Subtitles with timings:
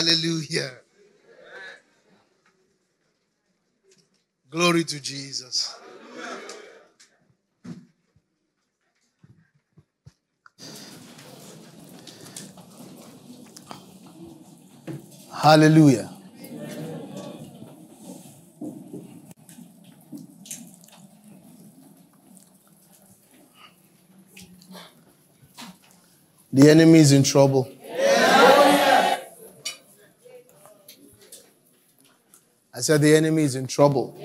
[0.00, 0.70] Hallelujah.
[4.48, 5.76] Glory to Jesus.
[15.34, 16.10] Hallelujah.
[26.50, 27.70] The enemy is in trouble.
[32.80, 34.16] I said the enemy is in trouble.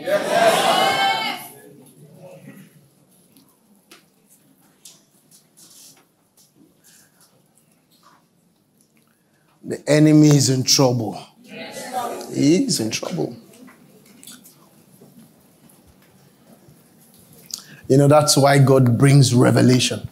[9.61, 11.21] The enemy is in trouble.
[12.33, 13.35] He is in trouble.
[17.89, 20.07] You know, that's why God brings revelation.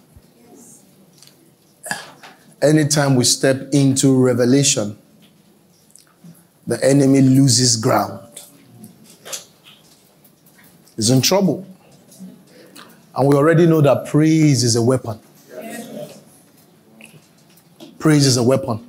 [2.61, 4.97] Anytime we step into revelation,
[6.67, 8.33] the enemy loses ground.
[10.95, 11.66] He's in trouble.
[13.16, 15.19] And we already know that praise is a weapon.
[18.00, 18.85] Praise is a weapon.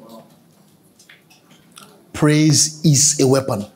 [2.13, 3.67] Praise is a weapon.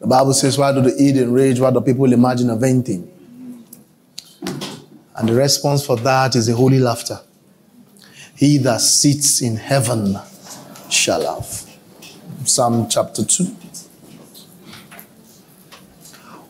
[0.00, 1.60] The Bible says, Why do they eat and rage?
[1.60, 3.08] Why do people imagine a vain thing?
[5.16, 7.20] And the response for that is a holy laughter.
[8.36, 10.18] He that sits in heaven
[10.90, 11.68] shall laugh.
[12.44, 13.56] Psalm chapter 2.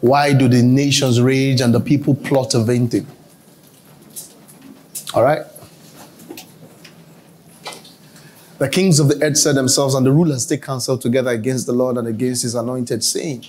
[0.03, 3.07] Why do the nations rage and the people plot a vain thing?
[5.15, 5.43] All right?
[8.59, 11.73] The kings of the earth set themselves and the rulers take counsel together against the
[11.73, 13.47] Lord and against his anointed, saying,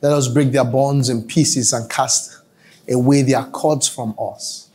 [0.00, 2.40] Let us break their bonds in pieces and cast
[2.88, 4.70] away their cords from us.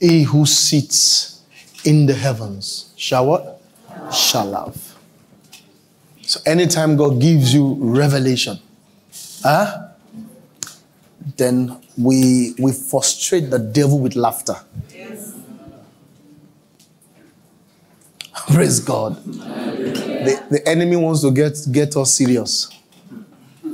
[0.00, 1.42] He who sits
[1.84, 3.62] in the heavens shall what?
[4.12, 4.89] Shall love.
[6.30, 8.60] So anytime God gives you revelation,
[9.42, 9.88] huh?
[11.36, 14.54] then we we frustrate the devil with laughter.
[18.54, 19.16] Praise God.
[19.24, 22.68] The, the enemy wants to get, get us serious.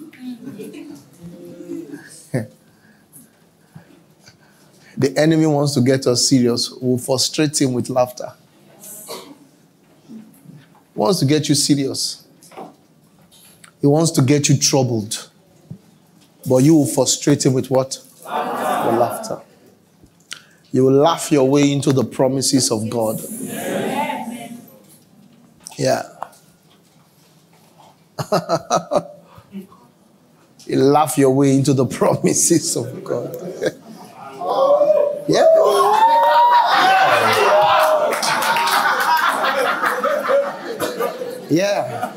[4.97, 6.71] the enemy wants to get us serious.
[6.81, 8.33] We'll frustrate him with laughter.
[10.95, 12.26] Wants to get you serious.
[13.81, 15.29] He wants to get you troubled.
[16.49, 17.99] But you will frustrate him with what?
[18.25, 18.91] Laughter.
[18.91, 19.41] With laughter.
[20.73, 23.21] You will laugh your way into the promises of God.
[25.79, 26.03] Yeah.
[30.67, 33.37] you laugh your way into the promises of God.
[35.29, 35.45] yeah.
[41.49, 42.13] Yeah.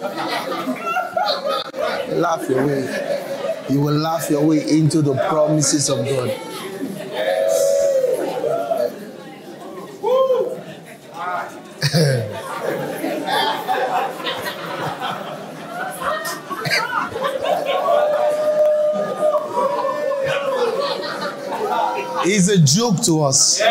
[2.50, 3.66] Your way.
[3.70, 6.30] You will laugh your way into the promises of God.
[22.24, 23.62] He's a joke to us.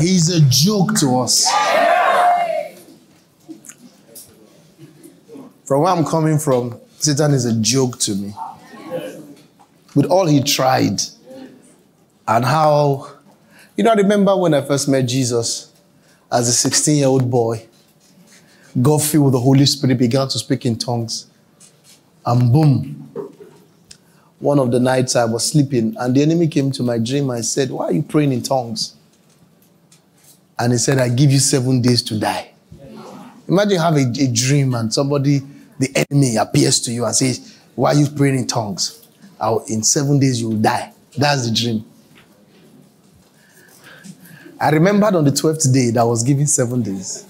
[0.00, 1.61] He's a joke to us.
[5.72, 8.34] From where I'm coming from, Satan is a joke to me.
[9.94, 11.00] With all he tried
[12.28, 13.10] and how,
[13.74, 15.72] you know, I remember when I first met Jesus
[16.30, 17.66] as a 16 year old boy,
[18.82, 21.30] God filled with the Holy Spirit began to speak in tongues.
[22.26, 23.08] And boom,
[24.40, 27.30] one of the nights I was sleeping, and the enemy came to my dream.
[27.30, 28.94] I said, Why are you praying in tongues?
[30.58, 32.50] And he said, I give you seven days to die.
[33.48, 35.40] Imagine having a, a dream and somebody,
[35.82, 39.06] the enemy, appears to you and says, Why are you praying in tongues?
[39.40, 40.92] I'll, in seven days you will die.
[41.16, 41.84] That's the dream.
[44.60, 47.26] I remembered on the 12th day that I was given seven days.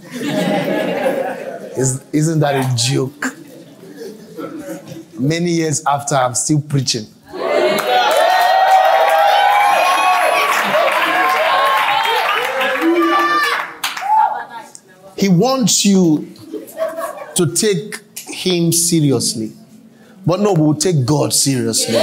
[1.75, 3.35] Is, isn't that a joke?
[5.19, 7.07] Many years after, I'm still preaching.
[15.17, 16.29] He wants you
[17.37, 18.12] to take
[18.43, 19.53] him seriously.
[20.27, 21.95] But no, we'll take God seriously.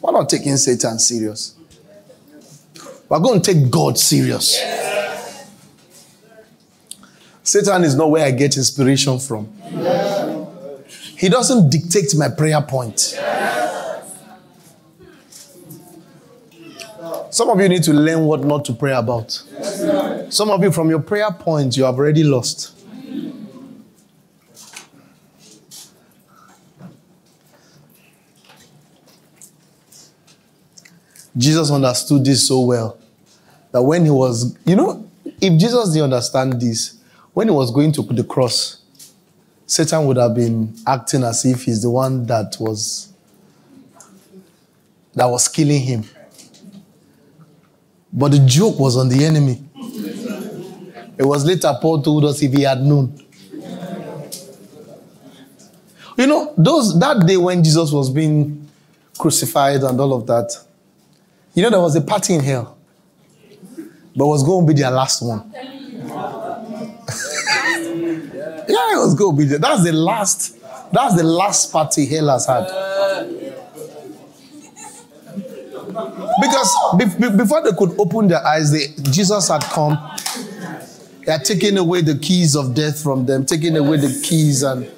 [0.00, 1.54] Why not taking Satan serious?
[3.08, 4.58] We're going to take God serious.
[7.42, 9.52] Satan is not where I get inspiration from.
[11.16, 13.18] He doesn't dictate my prayer point.
[17.30, 19.30] Some of you need to learn what not to pray about.
[20.28, 22.81] Some of you, from your prayer point, you have already lost.
[31.36, 32.98] Jesus understood this so well
[33.70, 35.08] that when he was, you know,
[35.40, 36.98] if Jesus didn't understand this,
[37.32, 38.82] when he was going to the cross,
[39.66, 43.12] Satan would have been acting as if he's the one that was
[45.14, 46.04] that was killing him.
[48.12, 49.62] But the joke was on the enemy.
[51.18, 53.18] It was later Paul told us if he had known.
[56.16, 58.68] You know, those that day when Jesus was being
[59.18, 60.52] crucified and all of that,
[61.54, 62.76] you know, there was a party in hell,
[64.16, 65.52] but it was going to be their last one.
[68.68, 69.56] yeah, it was going to be.
[69.56, 70.58] That's the last.
[70.92, 72.66] That's the last party hell has had.
[76.40, 79.98] Because be- before they could open their eyes, they, Jesus had come.
[81.24, 84.90] They had taken away the keys of death from them, taking away the keys and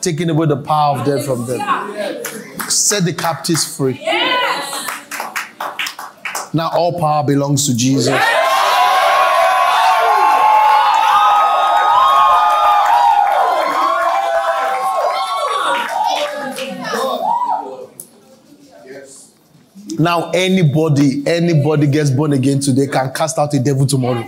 [0.00, 1.60] taking away the power of death from them.
[2.68, 4.00] Set the captives free.
[6.54, 8.18] Now all power belongs to Jesus.
[19.98, 24.24] Now anybody, anybody gets born again today can cast out a devil tomorrow.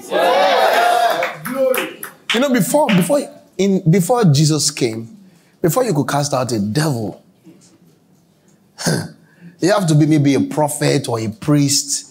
[2.35, 3.21] You know, before before
[3.57, 5.17] in before Jesus came,
[5.63, 7.23] before you could cast out a devil,
[9.61, 12.10] you have to be maybe a prophet or a priest.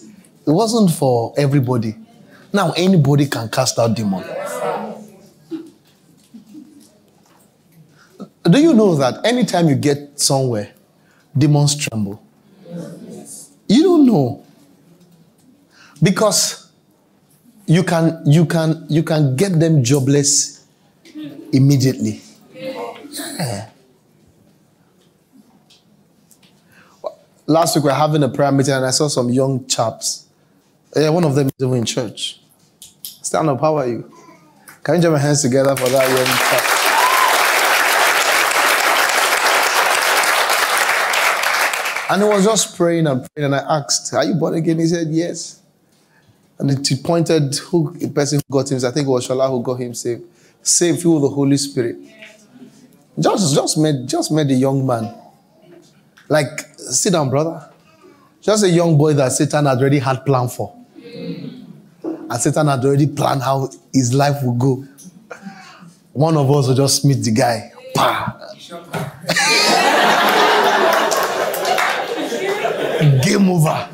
[0.50, 1.94] It wasn't for everybody.
[2.52, 4.24] Now anybody can cast out demon.
[8.42, 10.72] Do you know that anytime you get somewhere,
[11.38, 12.20] demons tremble?
[13.68, 14.44] You don't know.
[16.02, 16.72] Because
[17.66, 20.66] you can you can you can get them jobless
[21.52, 22.22] immediately.
[22.58, 23.70] Yeah.
[27.46, 30.26] Last week we were having a prayer meeting and I saw some young chaps.
[30.96, 32.40] Yeah, one of them is even in church.
[33.02, 34.12] Stand up, how are you?
[34.82, 36.80] Can you join my hands together for that young?
[42.10, 43.52] And he was just praying and praying.
[43.52, 44.80] And I asked, Are you born again?
[44.80, 45.62] He said, Yes.
[46.58, 49.62] And he pointed who the person who got him, I think it was Shola who
[49.62, 50.24] got him saved.
[50.60, 51.96] Saved through the Holy Spirit.
[53.18, 55.14] Just, just met, just met the young man.
[56.28, 57.70] Like, sit down, brother.
[58.40, 60.79] Just a young boy that Satan had already had plan for.
[62.30, 64.84] And Satan had already planned how his life would go.
[66.12, 67.72] One of us will just meet the guy.
[67.94, 68.36] Pa.
[73.24, 73.88] Game over.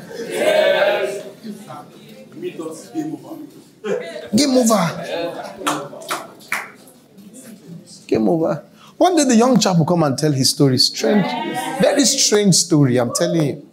[4.35, 4.83] Game over.
[8.07, 8.63] Game over.
[8.97, 10.77] One day the young chap will come and tell his story.
[10.77, 11.25] Strange,
[11.81, 13.67] very strange story, I'm telling you.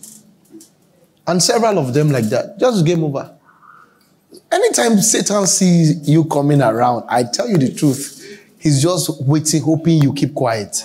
[1.27, 2.59] And several of them like that.
[2.59, 3.34] Just game over.
[4.51, 10.03] Anytime Satan sees you coming around, I tell you the truth, he's just waiting, hoping
[10.03, 10.85] you keep quiet.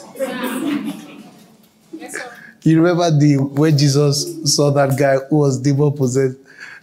[2.61, 6.37] You remember the when Jesus saw that guy who was demon possessed?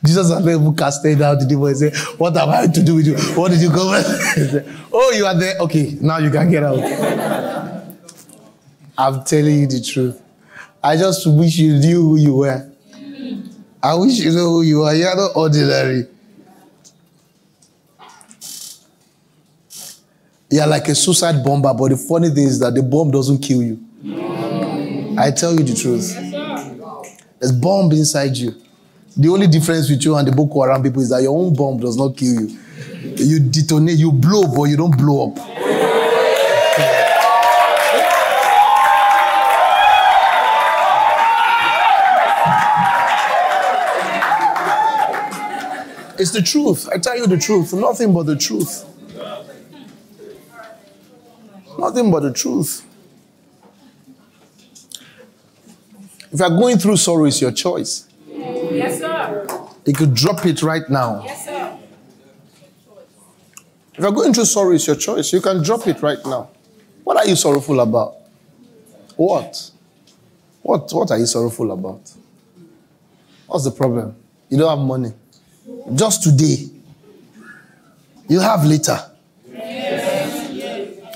[0.04, 3.06] Jesus had even casted out the demon and said, What am I to do with
[3.06, 3.16] you?
[3.34, 4.88] What did you go with?
[4.92, 5.58] oh, you are there.
[5.60, 6.78] Okay, now you can get out.
[8.98, 10.20] I'm telling you the truth.
[10.82, 12.70] I just wish you knew who you were.
[13.82, 14.94] I wish you know who you are.
[14.94, 16.06] You're not ordinary.
[20.48, 23.62] You're like a suicide bomber, but the funny thing is that the bomb doesn't kill
[23.62, 23.80] you.
[25.18, 26.14] I tell you the truth.
[27.40, 28.54] There's bomb inside you.
[29.16, 31.80] The only difference with you and the Boko Haram people is that your own bomb
[31.80, 32.58] does not kill you.
[33.16, 35.38] You detonate, you blow, but you don't blow up.
[46.18, 46.88] It's the truth.
[46.92, 47.72] I tell you the truth.
[47.74, 48.84] Nothing but the truth.
[51.86, 52.84] Nothing but the truth.
[56.32, 58.08] If you're going through sorrow, it's your choice.
[58.28, 59.46] Yes, sir.
[59.84, 61.22] You could drop it right now.
[61.24, 61.78] Yes, sir.
[63.94, 65.32] If you're going through sorrow, it's your choice.
[65.32, 66.50] You can drop it right now.
[67.04, 68.16] What are you sorrowful about?
[69.14, 69.70] What?
[70.62, 72.10] What, what are you sorrowful about?
[73.46, 74.16] What's the problem?
[74.48, 75.12] You don't have money.
[75.94, 76.68] Just today.
[78.28, 78.98] You have later.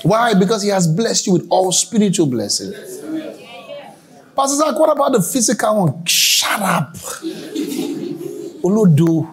[0.03, 0.33] Why?
[0.33, 2.75] Because he has blessed you with all spiritual blessings.
[4.35, 6.05] Pastor Zach, what about the physical one?
[6.05, 6.95] Shut up.
[8.63, 9.27] Olodo.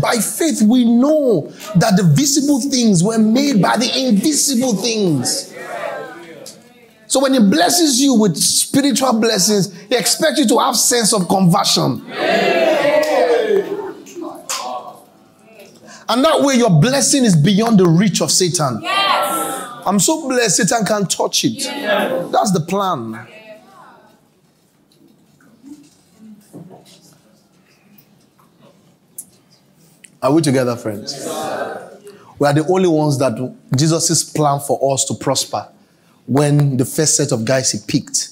[0.00, 5.54] by faith, we know that the visible things were made by the invisible things.
[7.06, 11.26] So when he blesses you with spiritual blessings, he expects you to have sense of
[11.26, 12.04] conversion.
[16.10, 18.80] And that way your blessing is beyond the reach of Satan.
[18.82, 19.82] Yes.
[19.86, 21.52] I'm so blessed Satan can't touch it.
[21.52, 22.32] Yes.
[22.32, 23.28] That's the plan.
[30.20, 31.14] Are we together, friends?
[32.40, 35.68] We are the only ones that Jesus' plan for us to prosper.
[36.26, 38.30] When the first set of guys he picked,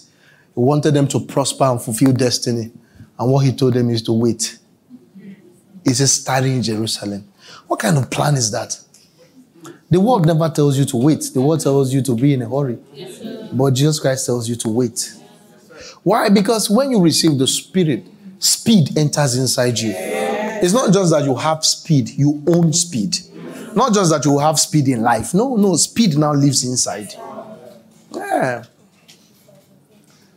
[0.55, 2.73] he wanted them to prosper and fulfill destiny.
[3.21, 4.59] And what he told them is to wait.
[5.85, 7.29] He says, study in Jerusalem.
[7.69, 8.81] What kind of plan is that?
[9.91, 11.31] The world never tells you to wait.
[11.33, 12.79] The world tells you to be in a hurry.
[13.53, 15.15] but Jesus Christ tells you to wait.
[16.03, 16.29] Why?
[16.29, 18.05] Because when you receive the Spirit,
[18.39, 19.93] speed enters inside you.
[19.95, 23.17] It's not just that you have speed, you own speed.
[23.75, 25.35] Not just that you have speed in life.
[25.35, 27.13] No, no, speed now lives inside.
[28.13, 28.65] Yeah.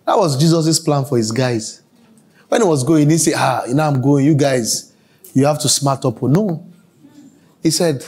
[0.06, 1.82] That was Jesus' plan for his guys.
[2.50, 4.26] When he was going, he said, Ah, you know, I'm going.
[4.26, 4.94] You guys,
[5.34, 6.22] you have to smart up.
[6.22, 6.71] Or no.
[7.62, 8.06] He said,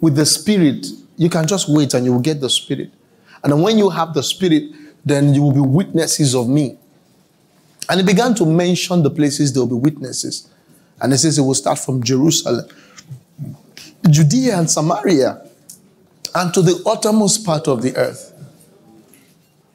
[0.00, 0.86] with the Spirit,
[1.16, 2.90] you can just wait and you will get the Spirit.
[3.42, 4.72] And when you have the Spirit,
[5.04, 6.78] then you will be witnesses of me.
[7.88, 10.48] And he began to mention the places there will be witnesses.
[11.00, 12.66] And he says it will start from Jerusalem,
[14.08, 15.46] Judea and Samaria,
[16.34, 18.32] and to the uttermost part of the earth.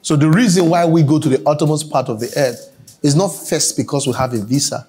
[0.02, 3.28] So the reason why we go to the uttermost part of the earth is not
[3.28, 4.86] first because we have a visa.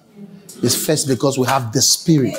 [0.62, 2.34] It's first because we have the Spirit.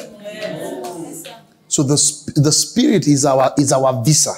[1.74, 1.96] So the,
[2.36, 4.32] the Spirit is our, is our visa.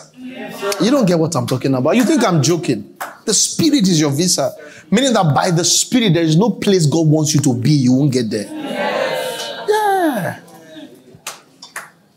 [0.81, 1.97] You don't get what I'm talking about.
[1.97, 2.95] You think I'm joking.
[3.25, 4.55] The Spirit is your visa.
[4.89, 7.91] Meaning that by the Spirit, there is no place God wants you to be, you
[7.91, 8.45] won't get there.
[8.47, 10.39] Yeah.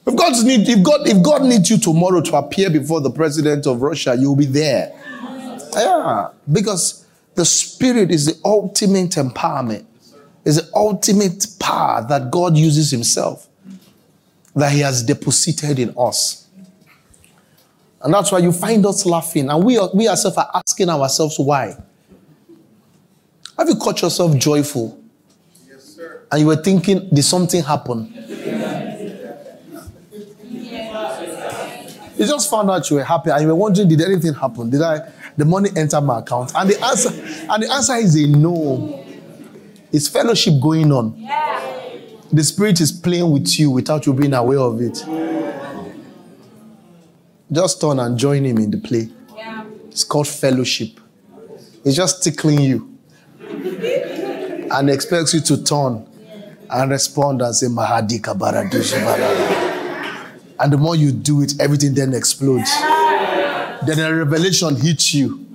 [0.07, 3.67] If, God's need, if, God, if God needs you tomorrow to appear before the president
[3.67, 4.93] of Russia, you'll be there.
[5.75, 6.29] Yeah.
[6.53, 9.85] Because the Spirit is the ultimate empowerment,
[10.45, 13.48] is the ultimate power that God uses Himself
[14.55, 16.49] that He has deposited in us.
[18.01, 19.51] And that's why you find us laughing.
[19.51, 21.77] And we, we ourselves are asking ourselves why.
[23.59, 25.01] Have you caught yourself joyful?
[25.69, 26.23] Yes, sir.
[26.31, 28.15] And you were thinking, did something happen?
[32.17, 34.71] You just found out you were happy and you were wondering, did anything happen?
[34.71, 36.53] Did I the money enter my account?
[36.55, 37.11] And the answer,
[37.49, 39.05] and the answer is a no.
[39.93, 41.17] It's fellowship going on.
[41.17, 41.78] Yeah.
[42.31, 45.03] The Spirit is playing with you without you being aware of it.
[47.51, 49.09] Just turn and join Him in the play.
[49.89, 51.01] It's called fellowship.
[51.83, 52.99] He's just tickling you
[53.41, 56.07] and expects you to turn
[56.71, 58.35] and respond and say, Mahadika
[60.61, 62.71] And the more you do it, everything then explodes.
[63.87, 65.47] Then a revelation hits you.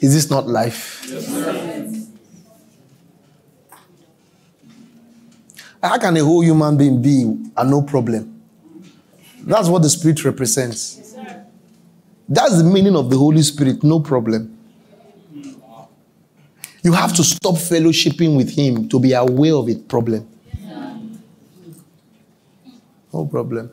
[0.00, 1.04] Is this not life?
[1.08, 2.05] Yes,
[5.82, 7.22] How can a whole human being be
[7.56, 8.42] and no problem?
[9.40, 11.14] That's what the Spirit represents.
[12.28, 14.58] That's the meaning of the Holy Spirit, no problem.
[16.82, 20.28] You have to stop fellowshipping with Him to be aware of it problem.
[23.12, 23.70] No problem.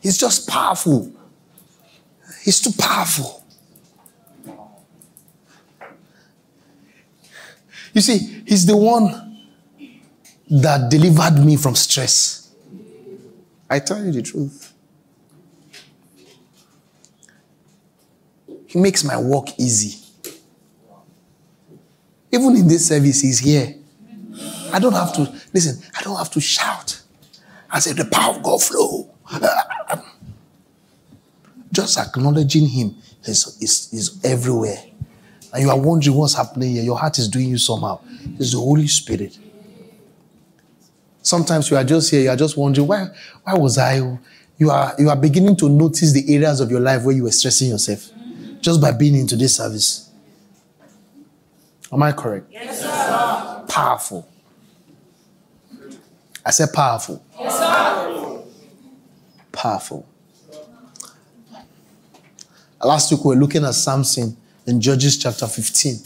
[0.00, 1.12] He's just powerful.
[2.44, 3.35] He's too powerful.
[7.96, 9.38] You see, He's the one
[10.50, 12.52] that delivered me from stress.
[13.70, 14.74] I tell you the truth.
[18.66, 19.98] He makes my work easy.
[22.30, 23.74] Even in this service, He's here.
[24.74, 25.22] I don't have to,
[25.54, 27.00] listen, I don't have to shout.
[27.70, 29.08] I say, the power of God flow.
[31.72, 34.84] Just acknowledging Him is, is, is everywhere
[35.52, 38.00] and you are wondering what's happening here, your heart is doing you somehow.
[38.38, 39.38] It's the Holy Spirit.
[41.22, 43.08] Sometimes you are just here, you are just wondering, why,
[43.42, 43.96] why was I?
[44.58, 47.32] You are, you are beginning to notice the areas of your life where you were
[47.32, 48.10] stressing yourself
[48.60, 50.10] just by being into this service.
[51.92, 52.46] Am I correct?
[52.50, 53.64] Yes, sir.
[53.68, 54.28] Powerful.
[56.44, 57.24] I said powerful.
[57.38, 58.42] Yes, sir.
[59.52, 60.06] Powerful.
[62.82, 64.36] Last week we were looking at Samson
[64.66, 65.96] in Judges chapter 15.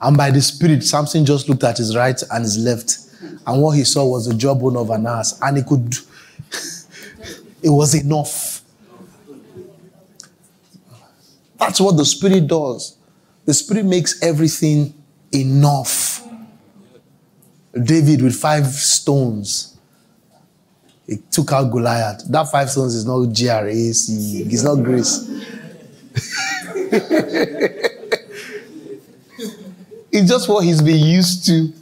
[0.00, 2.98] And by the Spirit, Samson just looked at his right and his left.
[3.46, 5.38] And what he saw was the jawbone of an ass.
[5.42, 5.92] And he could,
[7.62, 8.62] it was enough.
[11.58, 12.96] That's what the Spirit does.
[13.44, 14.94] The Spirit makes everything
[15.32, 16.22] enough.
[17.82, 19.76] David with five stones.
[21.06, 22.24] He took out Goliath.
[22.28, 25.28] That five stones is not GRAC, it's not grace.
[30.12, 31.72] it's just what he's been used to.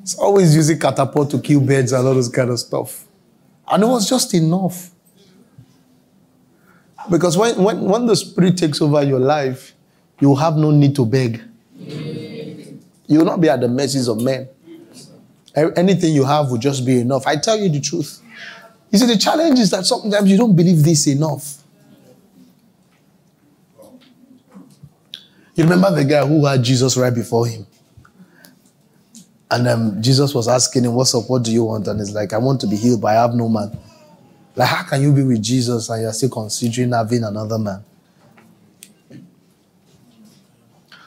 [0.00, 3.06] He's always using catapult to kill birds and all those kind of stuff.
[3.66, 4.90] And it was just enough.
[7.10, 9.74] Because when, when, when the Spirit takes over your life,
[10.20, 11.42] you have no need to beg.
[13.06, 14.48] You will not be at the mercies of men.
[15.54, 17.26] Anything you have will just be enough.
[17.26, 18.20] I tell you the truth.
[18.90, 21.63] You see, the challenge is that sometimes you don't believe this enough.
[25.54, 27.66] You remember the guy who had Jesus right before him?
[29.50, 31.28] And um, Jesus was asking him, What's up?
[31.28, 31.86] What do you want?
[31.86, 33.78] And he's like, I want to be healed, but I have no man.
[34.56, 37.84] Like, how can you be with Jesus and you're still considering having another man?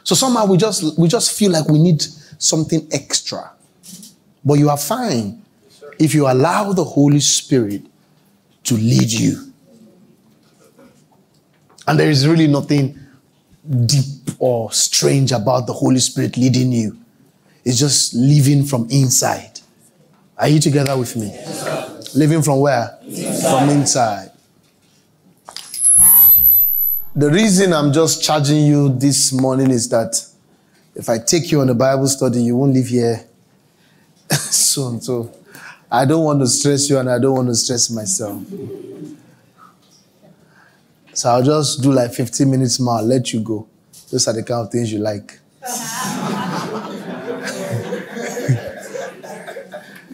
[0.03, 2.01] So somehow we just we just feel like we need
[2.37, 3.51] something extra.
[4.45, 5.43] But you are fine
[5.99, 7.81] if you allow the Holy Spirit
[8.63, 9.51] to lead you.
[11.85, 12.97] And there is really nothing
[13.85, 16.97] deep or strange about the Holy Spirit leading you.
[17.65, 19.59] It's just living from inside.
[20.37, 21.27] Are you together with me?
[21.27, 22.97] Yes, living from where?
[23.03, 23.49] Inside.
[23.49, 24.31] From inside.
[27.15, 30.23] The reason I'm just charging you this morning is that
[30.93, 33.25] if I take you on a Bible study, you won't leave here
[34.31, 35.01] soon.
[35.01, 35.33] So
[35.91, 38.41] I don't want to stress you and I don't want to stress myself.
[41.17, 43.65] So I'll just do like 15 minutes more, I'll let you go.
[44.11, 45.39] Those are the kind of things you like.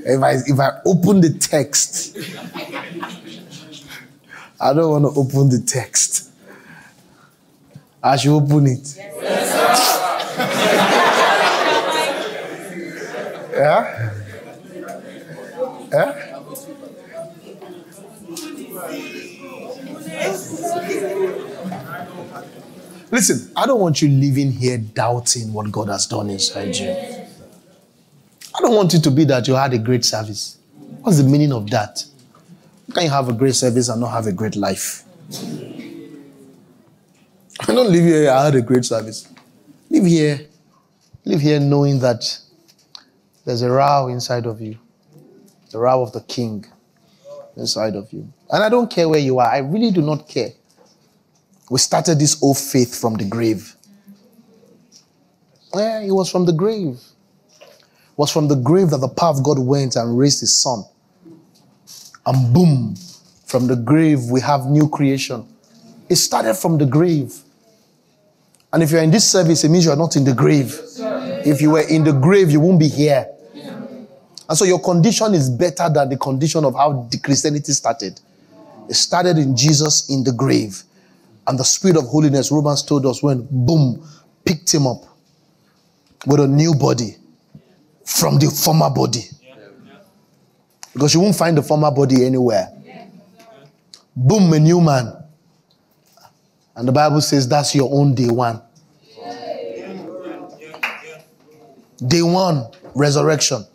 [0.05, 2.17] if I if I open the text,
[4.61, 6.31] I don't want to open the text.
[8.01, 8.97] I should open it.
[13.51, 13.51] yeah?
[13.51, 14.12] Yeah?
[23.13, 26.89] Listen, I don't want you living here doubting what God has done inside you.
[26.89, 30.57] I don't want it to be that you had a great service.
[31.01, 32.03] What's the meaning of that?
[32.91, 35.03] Can you have a great service and not have a great life?
[37.59, 39.31] I don't live here, I had a great service.
[39.91, 40.47] Live here,
[41.23, 42.39] live here knowing that
[43.45, 44.79] there's a row inside of you,
[45.69, 46.65] the row of the king
[47.57, 48.33] inside of you.
[48.49, 50.53] And I don't care where you are, I really do not care.
[51.69, 53.75] We started this old faith from the grave.
[55.73, 57.01] Yeah, it was from the grave.
[57.61, 60.83] It was from the grave that the power of God went and raised his son.
[62.25, 62.95] And boom,
[63.45, 65.47] from the grave we have new creation.
[66.09, 67.33] It started from the grave.
[68.71, 70.79] And if you're in this service, it means you're not in the grave.
[71.45, 73.27] If you were in the grave, you won't be here.
[74.49, 78.19] And so your condition is better than the condition of how the Christianity started.
[78.89, 80.83] It started in Jesus in the grave.
[81.45, 84.07] And the spirit of holiness, Romans told us, when boom,
[84.45, 85.03] picked him up
[86.25, 87.17] with a new body
[88.05, 89.23] from the former body.
[90.93, 92.69] Because you won't find the former body anywhere.
[94.15, 95.11] Boom, a new man.
[96.75, 98.61] And the Bible says that's your own day one.
[102.05, 103.65] Day one, resurrection.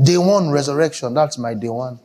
[0.00, 1.14] Day one, resurrection.
[1.14, 2.00] That's my day one.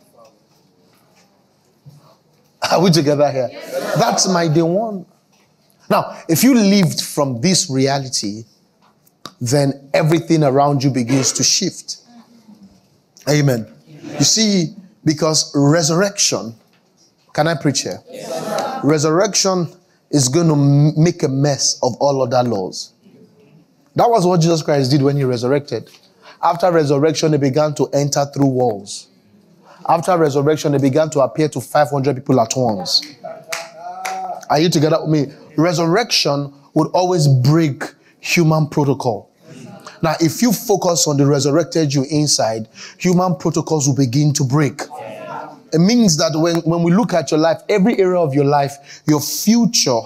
[2.72, 3.50] Are we together here?
[3.98, 5.06] That's my day one.
[5.90, 8.44] Now, if you lived from this reality,
[9.40, 11.98] then everything around you begins to shift.
[13.30, 13.68] Amen.
[13.88, 14.76] You see,
[15.06, 16.56] because resurrection,
[17.34, 18.02] can I preach here?
[18.84, 19.68] resurrection
[20.12, 20.56] is going to
[21.00, 22.94] make a mess of all other laws.
[23.96, 25.90] That was what Jesus Christ did when he resurrected.
[26.42, 29.08] After resurrection, he began to enter through walls.
[29.90, 33.02] After resurrection, he began to appear to 500 people at once.
[34.50, 35.34] Are you together with me?
[35.56, 37.84] Resurrection would always break
[38.20, 39.32] human protocol.
[40.02, 44.82] Now, if you focus on the resurrected you inside, human protocols will begin to break.
[45.74, 49.02] It means that when, when we look at your life, every area of your life,
[49.08, 50.00] your future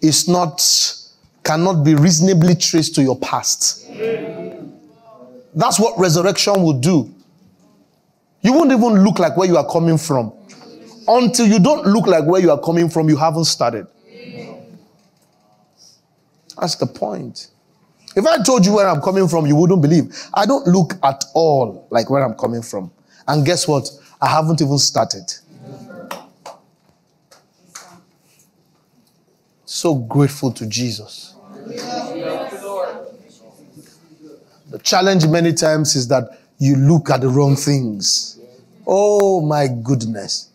[0.00, 0.62] is not,
[1.42, 3.86] cannot be reasonably traced to your past.
[5.54, 7.12] That's what resurrection will do.
[8.46, 10.32] You won't even look like where you are coming from.
[11.08, 13.88] until you don't look like where you are coming from, you haven't started.
[16.56, 17.48] That's the point.
[18.14, 20.16] If I told you where I'm coming from, you wouldn't believe.
[20.32, 22.92] I don't look at all like where I'm coming from.
[23.26, 23.90] And guess what?
[24.20, 25.24] I haven't even started.
[29.64, 31.34] So grateful to Jesus.
[34.70, 38.35] The challenge many times is that you look at the wrong things.
[38.86, 40.50] Oh my goodness.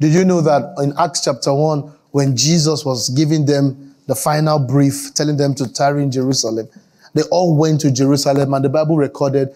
[0.00, 1.80] Did you know that in Acts chapter 1,
[2.10, 6.68] when Jesus was giving them the final brief, telling them to tarry in Jerusalem,
[7.14, 9.54] they all went to Jerusalem, and the Bible recorded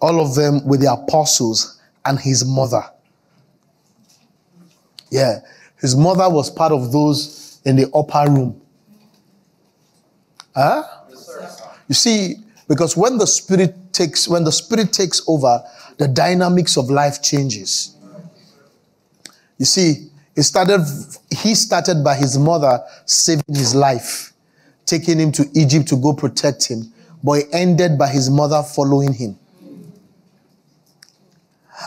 [0.00, 2.82] all of them with the apostles and his mother.
[5.10, 5.40] Yeah,
[5.80, 8.60] his mother was part of those in the upper room.
[10.54, 10.82] Huh?
[11.88, 12.36] You see,
[12.68, 15.62] because when the spirit takes when the spirit takes over,
[16.02, 17.96] the dynamics of life changes.
[19.56, 20.80] You see, it started
[21.30, 24.32] he started by his mother saving his life,
[24.84, 29.12] taking him to Egypt to go protect him, but it ended by his mother following
[29.12, 29.38] him.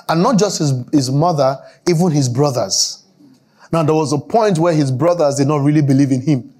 [0.08, 3.04] And not just his, his mother, even his brothers.
[3.74, 6.54] Now, there was a point where his brothers did not really believe in him.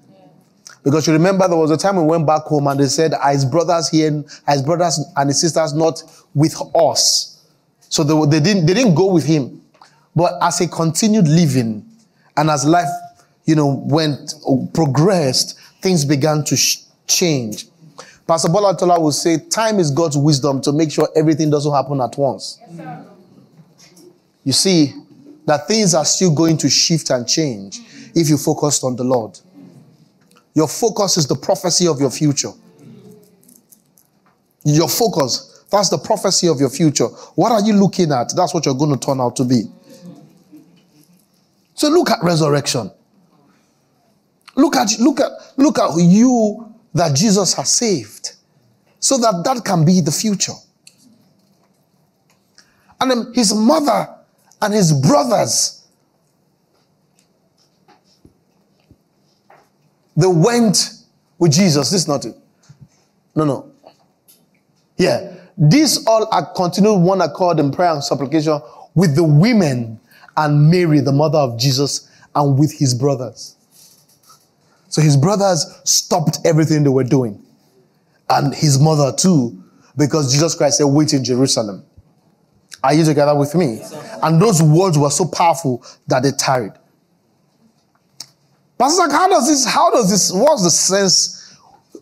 [0.84, 3.32] Because you remember there was a time we went back home and they said, Are
[3.32, 4.24] his brothers here?
[4.46, 6.02] His brothers and his sisters not
[6.34, 7.35] with us?
[7.88, 9.62] So they, they, didn't, they didn't go with him.
[10.14, 11.84] But as he continued living
[12.36, 12.88] and as life,
[13.44, 14.34] you know, went,
[14.74, 17.66] progressed, things began to sh- change.
[18.26, 22.00] Pastor Bola Tola will say, time is God's wisdom to make sure everything doesn't happen
[22.00, 22.58] at once.
[22.72, 23.06] Yes,
[24.42, 24.92] you see
[25.46, 27.80] that things are still going to shift and change
[28.14, 29.38] if you focused on the Lord.
[30.54, 32.50] Your focus is the prophecy of your future.
[34.64, 37.06] Your focus, that's the prophecy of your future.
[37.34, 38.32] What are you looking at?
[38.36, 39.64] That's what you're going to turn out to be.
[41.74, 42.90] So look at resurrection.
[44.54, 48.32] Look at look at look at you that Jesus has saved.
[49.00, 50.54] So that that can be the future.
[53.00, 54.08] And then his mother
[54.62, 55.86] and his brothers
[60.16, 60.78] they went
[61.38, 61.90] with Jesus.
[61.90, 62.34] This is not it.
[63.34, 63.70] No, no.
[64.96, 65.34] Yeah.
[65.58, 68.60] These all are continued one accord in prayer and supplication
[68.94, 70.00] with the women
[70.36, 73.56] and Mary, the mother of Jesus, and with his brothers.
[74.88, 77.42] So his brothers stopped everything they were doing.
[78.28, 79.62] And his mother too,
[79.96, 81.84] because Jesus Christ said, wait in Jerusalem.
[82.84, 83.82] Are you together with me?
[84.22, 86.72] And those words were so powerful that they tarried.
[88.78, 91.56] Pastor, how does this, how does this, what's the sense,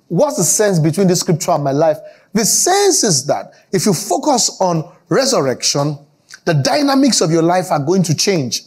[0.08, 1.98] what's the sense between this scripture and my life?
[2.34, 5.98] The sense is that if you focus on resurrection,
[6.44, 8.62] the dynamics of your life are going to change.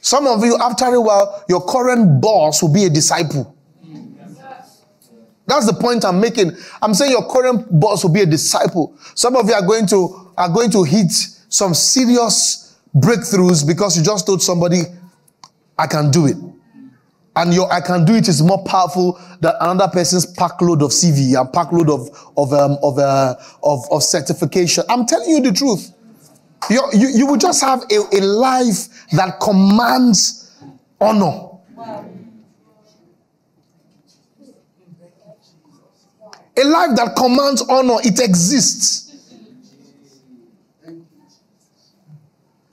[0.00, 3.54] Some of you, after a while, your current boss will be a disciple.
[5.46, 6.52] That's the point I'm making.
[6.80, 8.96] I'm saying your current boss will be a disciple.
[9.14, 11.12] Some of you are going to are going to hit
[11.48, 14.82] some serious breakthroughs because you just told somebody,
[15.78, 16.36] I can do it.
[17.36, 21.38] And your I can do it is more powerful than another person's packload of CV
[21.38, 24.84] and packload of of um, of, uh, of of certification.
[24.88, 25.92] I'm telling you the truth.
[26.70, 30.52] you you, you will just have a, a life that commands
[31.00, 31.50] honor.
[36.56, 39.03] A life that commands honor, it exists.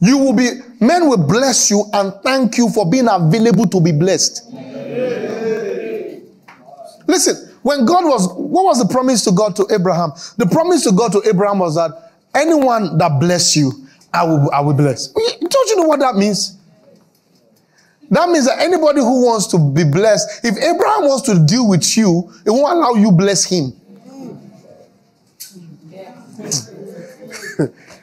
[0.01, 3.91] You will be, men will bless you and thank you for being available to be
[3.91, 4.51] blessed.
[7.07, 10.11] Listen, when God was, what was the promise to God to Abraham?
[10.37, 13.71] The promise to God to Abraham was that anyone that bless you,
[14.11, 15.07] I will, I will bless.
[15.07, 16.57] Don't you know what that means?
[18.09, 21.95] That means that anybody who wants to be blessed, if Abraham wants to deal with
[21.95, 23.73] you, it won't allow you bless him.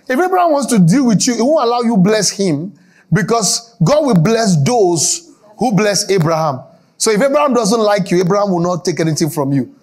[0.09, 2.73] If Abraham wants to deal with you, he won't allow you bless him
[3.13, 6.63] because God will bless those who bless Abraham.
[6.97, 9.75] So if Abraham doesn't like you, Abraham will not take anything from you.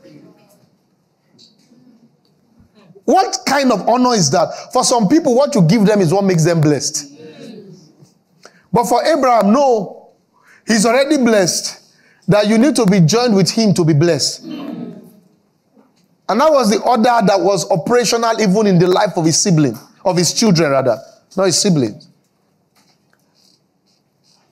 [3.06, 4.74] What kind of honor is that?
[4.74, 7.12] For some people, what you give them is what makes them blessed.
[8.74, 10.10] But for Abraham, no.
[10.66, 11.84] He's already blessed.
[12.28, 14.44] That you need to be joined with him to be blessed.
[14.44, 15.12] And
[16.28, 20.18] that was the order that was operational even in the life of his sibling of
[20.18, 20.98] his children, rather,
[21.36, 22.08] not his siblings.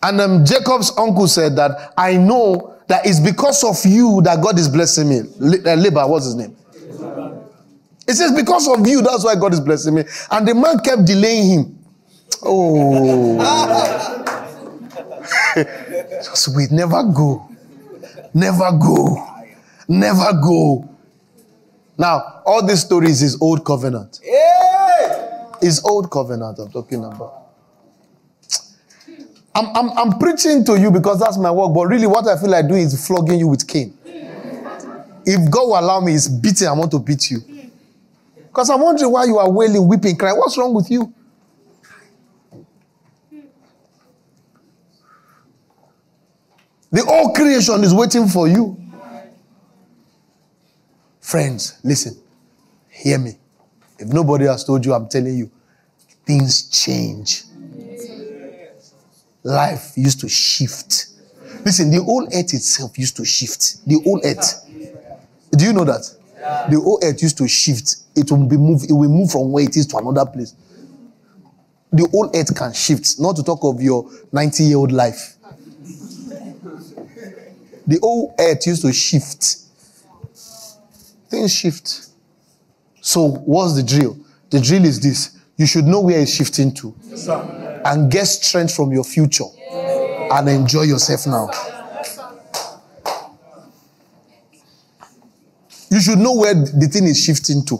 [0.01, 4.59] And um, Jacob's uncle said that I know that it's because of you that God
[4.59, 5.19] is blessing me.
[5.19, 6.55] Uh, Laban, what's his name?
[8.05, 10.03] It says, because of you, that's why God is blessing me.
[10.29, 11.79] And the man kept delaying him.
[12.43, 13.37] Oh.
[15.55, 17.47] Just wait, never go.
[18.33, 19.25] Never go.
[19.87, 20.89] Never go.
[21.97, 24.19] Now, all these stories is old covenant.
[25.63, 27.43] Is old covenant I'm talking about.
[29.55, 32.49] I'm, I'm, I'm preaching to you because that's my work, but really what I feel
[32.49, 33.97] like doing is flogging you with cane.
[35.25, 37.39] If God will allow me, it's beating, I want to beat you.
[38.35, 40.37] Because I'm wondering why you are wailing, weeping, crying.
[40.37, 41.13] What's wrong with you?
[46.91, 48.77] The whole creation is waiting for you.
[51.21, 52.21] Friends, listen.
[52.89, 53.37] Hear me.
[54.03, 55.49] If nobody has told you, I'm telling you,
[56.25, 57.43] things change.
[59.43, 61.07] Life used to shift.
[61.63, 63.77] Listen, the whole earth itself used to shift.
[63.87, 64.65] The whole earth.
[65.51, 66.01] Do you know that?
[66.69, 67.95] The whole earth used to shift.
[68.13, 70.53] It will be moved, it will move from where it is to another place.
[71.93, 75.37] The whole earth can shift, not to talk of your 90 year old life.
[77.87, 79.59] The whole earth used to shift.
[81.29, 82.12] Things shift.
[83.05, 84.17] So, what's the drill?
[84.49, 86.95] The drill is this you should know where it's shifting to
[87.85, 91.49] and get strength from your future and enjoy yourself now.
[95.91, 97.77] You should know where the thing is shifting to.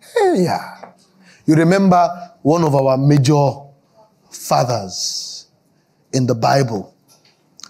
[0.00, 0.92] Hey, yeah.
[1.46, 2.06] You remember
[2.42, 3.48] one of our major
[4.30, 5.46] fathers
[6.12, 6.94] in the Bible.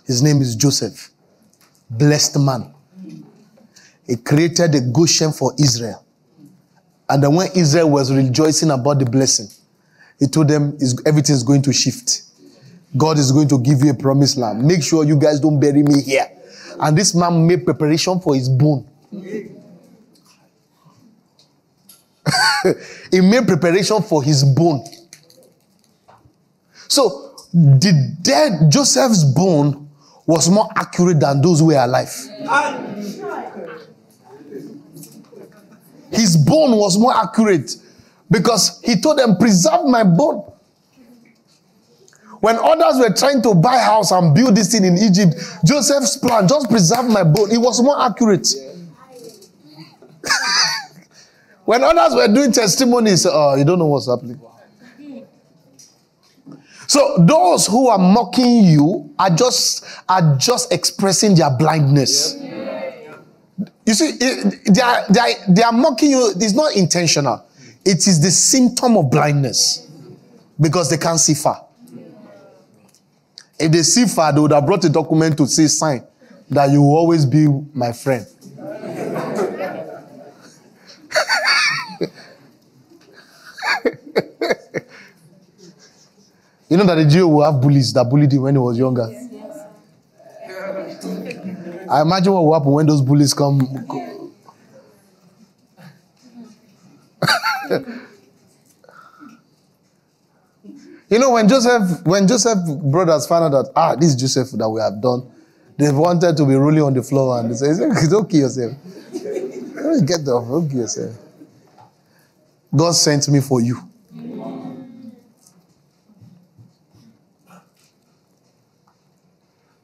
[0.04, 1.10] His name is Joseph.
[1.88, 2.73] Blessed man.
[4.06, 6.04] He created a Goshen for Israel.
[7.08, 9.48] And then when Israel was rejoicing about the blessing,
[10.18, 12.22] he told them everything is going to shift.
[12.96, 14.64] God is going to give you a promised land.
[14.64, 16.26] Make sure you guys don't bury me here.
[16.80, 18.86] And this man made preparation for his bone.
[23.10, 24.84] he made preparation for his bone.
[26.88, 29.90] So the dead Joseph's bone
[30.26, 32.12] was more accurate than those who were alive.
[36.14, 37.76] His bone was more accurate
[38.30, 40.50] because he told them, Preserve my bone.
[42.40, 46.46] When others were trying to buy house and build this thing in Egypt, Joseph's plan,
[46.46, 48.46] just preserve my bone, it was more accurate.
[51.64, 54.38] when others were doing testimonies, oh, you don't know what's happening.
[56.86, 62.34] So those who are mocking you are just are just expressing their blindness.
[63.86, 66.32] You see, they are, they, are, they are mocking you.
[66.36, 67.44] It's not intentional.
[67.84, 69.86] It is the symptom of blindness
[70.60, 71.64] because they can't see far.
[73.58, 76.04] If they see far, they would have brought a document to say, sign
[76.50, 78.26] that you will always be my friend.
[86.68, 89.08] you know that the Jew will have bullies that bullied him when he was younger.
[91.90, 93.60] I imagine what will happen when those bullies come.
[101.10, 104.80] You know, when Joseph, when Joseph brothers found out that ah, this Joseph that we
[104.80, 105.30] have done,
[105.76, 107.78] they wanted to be rolling on the floor and they said,
[108.10, 108.72] Don't kill yourself.
[109.12, 111.14] Get off, don't kill yourself.
[112.74, 113.78] God sent me for you.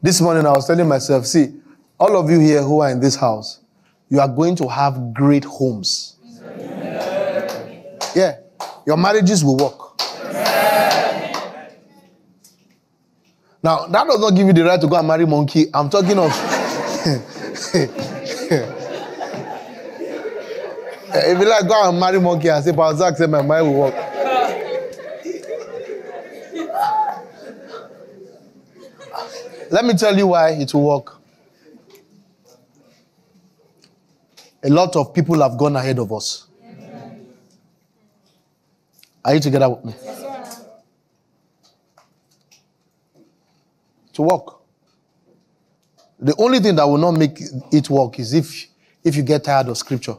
[0.03, 1.60] This morning I was telling myself, see,
[2.01, 3.61] all of you here who are in this house,
[4.09, 6.17] you are going to have great homes.
[8.17, 8.39] Yeah,
[8.87, 9.79] your marriages will work.
[13.63, 15.67] Now, that does not give you the right to go and marry monkey.
[15.75, 16.33] I'm talking of.
[21.13, 23.67] Eh, if you like, go and marry monkey and say, Pastor Zach said my mind
[23.67, 23.95] will work.
[29.73, 31.20] Let me tell you why it will work.
[34.63, 36.47] A lot of people have gone ahead of us.
[39.25, 39.95] Are you together with me?
[44.21, 44.57] to work.
[46.19, 47.41] The only thing that will not make
[47.73, 48.67] it work is if,
[49.03, 50.17] if you get tired of scripture.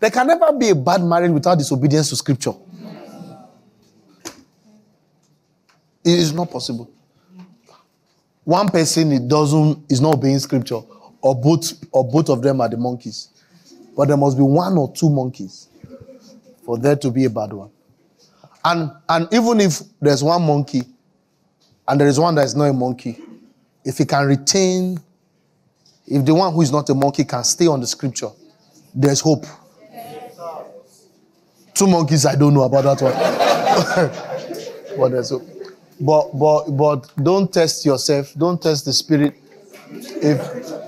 [0.00, 2.52] There can never be a bad marriage without disobedience to scripture.
[6.04, 6.90] It is not possible.
[8.44, 10.80] One person it doesn't is not obeying scripture,
[11.24, 13.28] or both or both of them are the monkeys.
[13.96, 15.68] But there must be one or two monkeys
[16.64, 17.70] for there to be a bad one.
[18.62, 20.82] And and even if there's one monkey,
[21.88, 23.18] and there is one that is not a monkey.
[23.84, 25.00] If he can retain,
[26.06, 28.30] if the one who is not a monkey can stay on the scripture,
[28.94, 29.46] there's hope.
[31.72, 33.12] Two monkeys, I don't know about that one.
[34.98, 35.42] but there's hope.
[36.00, 38.34] But but but don't test yourself.
[38.36, 39.34] Don't test the spirit.
[39.90, 40.83] If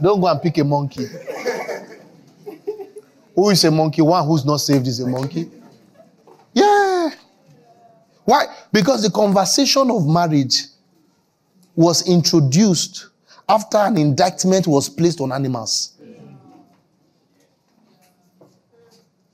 [0.00, 1.06] don't go and pick a monkey.
[3.34, 4.02] Who is a monkey?
[4.02, 5.50] One who's not saved is a monkey.
[6.52, 7.10] Yeah.
[8.24, 8.46] Why?
[8.72, 10.64] Because the conversation of marriage
[11.76, 13.06] was introduced
[13.48, 15.94] after an indictment was placed on animals.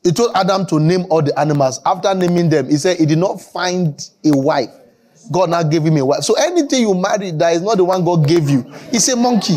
[0.02, 1.80] He told Adam to name all the animals.
[1.86, 4.68] After naming them, he said he did not find a wife.
[5.32, 6.22] God now gave him a wife.
[6.22, 9.56] So anything you marry that is not the one God gave you, it's a monkey.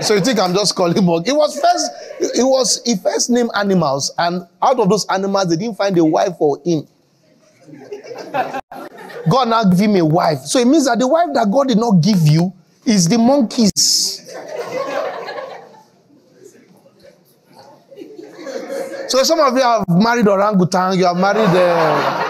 [0.00, 1.30] So you think I'm just calling monkey?
[1.30, 5.56] It was first, it was he first named animals, and out of those animals, they
[5.56, 6.86] didn't find a wife for him.
[9.28, 10.38] God now give him a wife.
[10.40, 12.52] So it means that the wife that God did not give you
[12.84, 13.72] is the monkeys.
[19.08, 21.48] So some of you have married orangutan, you have married.
[21.48, 22.24] Uh,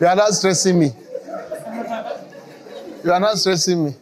[0.00, 0.90] you are not stressing me.
[3.04, 3.94] You are not stressing me.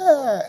[0.00, 0.42] Yeah.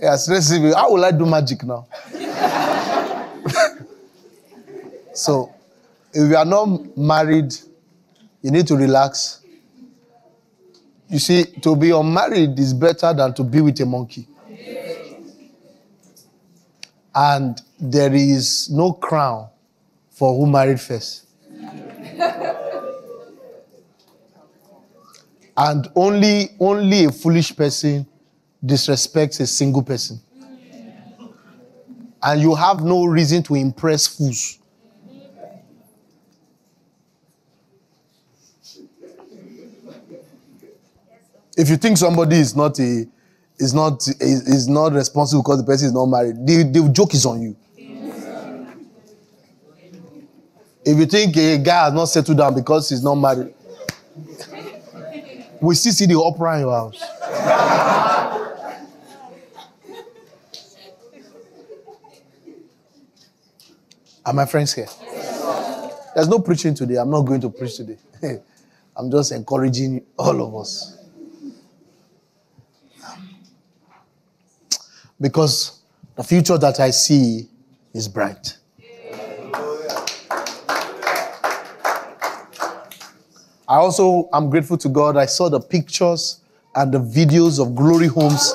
[0.00, 0.16] Yeah,
[0.60, 0.72] me.
[0.72, 1.86] How will I do magic now?
[5.12, 5.52] so,
[6.12, 7.52] if you are not married,
[8.40, 9.40] you need to relax.
[11.08, 14.26] You see, to be unmarried is better than to be with a monkey.
[17.14, 19.48] And there is no crown
[20.10, 21.26] for who married first.
[25.56, 28.06] and only only a foolish person
[28.64, 30.20] disrespects a single person.
[32.22, 34.58] And you have no reason to impress fools.
[41.56, 43.06] If you think somebody is not a
[43.58, 47.12] is not is, is not responsible because the person is not married, the, the joke
[47.14, 47.56] is on you.
[50.82, 53.52] If you think a guy has not settled down because he's not married,
[55.60, 57.02] we still see the opera in your house.
[64.24, 64.88] Are my friends here?
[66.14, 66.96] There's no preaching today.
[66.96, 67.98] I'm not going to preach today.
[68.96, 70.98] I'm just encouraging all of us.
[75.20, 75.80] Because
[76.16, 77.48] the future that I see
[77.94, 78.56] is bright.
[83.68, 85.16] I also am grateful to God.
[85.16, 86.40] I saw the pictures
[86.74, 88.52] and the videos of Glory Homes.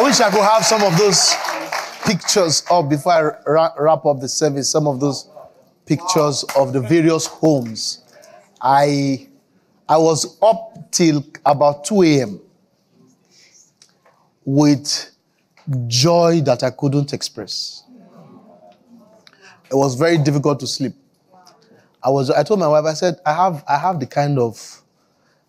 [0.00, 1.34] I wish I could have some of those
[2.06, 3.12] pictures up before
[3.46, 4.70] I wrap up the service.
[4.70, 5.28] Some of those
[5.84, 8.02] pictures of the various homes.
[8.62, 9.28] I
[9.86, 12.40] I was up till about 2 a.m.
[14.46, 15.10] with
[15.86, 17.84] joy that I couldn't express.
[19.70, 20.94] It was very difficult to sleep.
[22.02, 24.80] I was I told my wife, I said, I have I have the kind of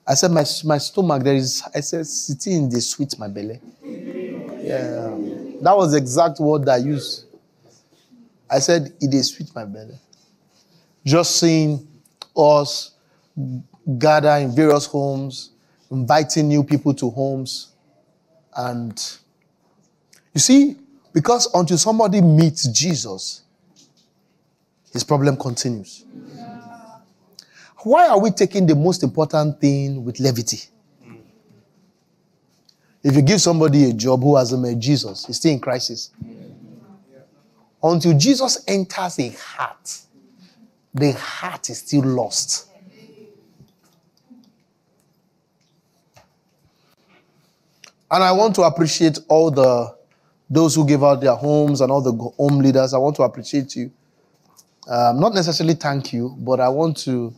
[0.06, 3.62] I said my my stomach there is I said sitting in the sweet my belly.
[4.72, 5.18] Yeah.
[5.62, 7.26] That was the exact word I used.
[8.50, 9.96] I said it is sweet my brother.
[11.06, 11.88] Just seeing
[12.36, 12.92] us
[13.98, 15.52] gather in various homes,
[15.90, 17.72] inviting new people to homes.
[18.56, 18.94] And
[20.34, 20.76] you see,
[21.14, 23.42] because until somebody meets Jesus,
[24.94, 26.06] his problem continues.
[27.84, 30.62] Why are we taking the most important thing with levity?
[33.04, 36.12] If you give somebody a job who hasn't met Jesus, he's still in crisis.
[37.82, 40.02] Until Jesus enters a heart,
[40.94, 42.68] the heart is still lost.
[48.12, 49.96] And I want to appreciate all the
[50.50, 52.94] those who gave out their homes and all the home leaders.
[52.94, 53.90] I want to appreciate you.
[54.86, 57.34] Um, not necessarily thank you, but I want to.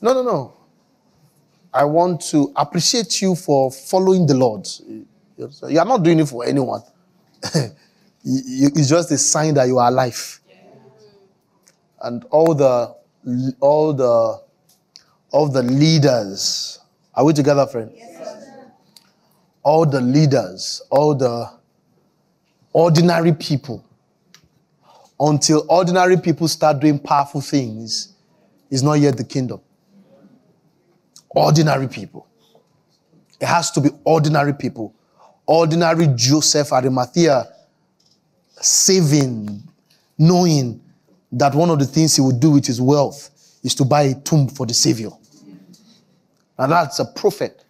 [0.00, 0.59] No, no, no.
[1.72, 4.68] I want to appreciate you for following the Lord.
[5.38, 6.82] You are not doing it for anyone.
[8.24, 10.40] it's just a sign that you are alive.
[12.02, 12.94] And all the
[13.60, 14.40] all the
[15.30, 16.78] all the leaders.
[17.14, 17.92] Are we together, friend?
[19.62, 21.50] all the leaders, all the
[22.72, 23.84] ordinary people,
[25.18, 28.14] until ordinary people start doing powerful things,
[28.70, 29.60] is not yet the kingdom.
[31.30, 32.26] Ordinary people.
[33.40, 34.94] It has to be ordinary people.
[35.46, 37.48] Ordinary Joseph Arimathea
[38.60, 39.62] saving,
[40.18, 40.80] knowing
[41.32, 43.30] that one of the things he would do with his wealth
[43.62, 45.10] is to buy a tomb for the Savior.
[46.58, 47.64] And that's a prophet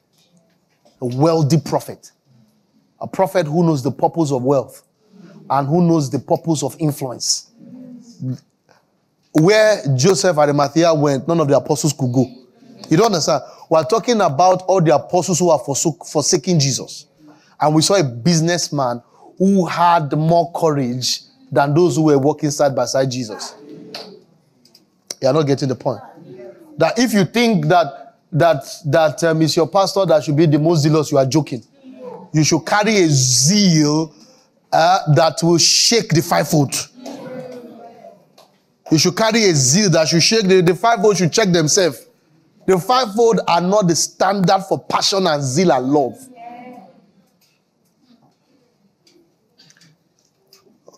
[1.01, 2.13] a wealthy prophet.
[3.01, 4.83] A prophet who knows the purpose of wealth
[5.49, 7.51] and who knows the purpose of influence.
[9.33, 12.27] Where Joseph Arimathea went, none of the apostles could go.
[12.91, 13.43] You don't understand?
[13.70, 17.07] We're talking about all the apostles who are forsook, forsaking Jesus.
[17.61, 19.01] And we saw a businessman
[19.38, 21.20] who had more courage
[21.53, 23.55] than those who were walking side by side Jesus.
[25.22, 26.01] You're not getting the point.
[26.78, 30.59] That if you think that that that um, is your pastor that should be the
[30.59, 31.62] most zealous, you are joking.
[32.32, 34.14] You should carry a zeal
[34.72, 36.74] uh, that will shake the fivefold.
[38.91, 42.07] You should carry a zeal that should shake the, the fivefold should check themselves.
[42.71, 46.16] The fivefold are not the standard for passion and zeal and love.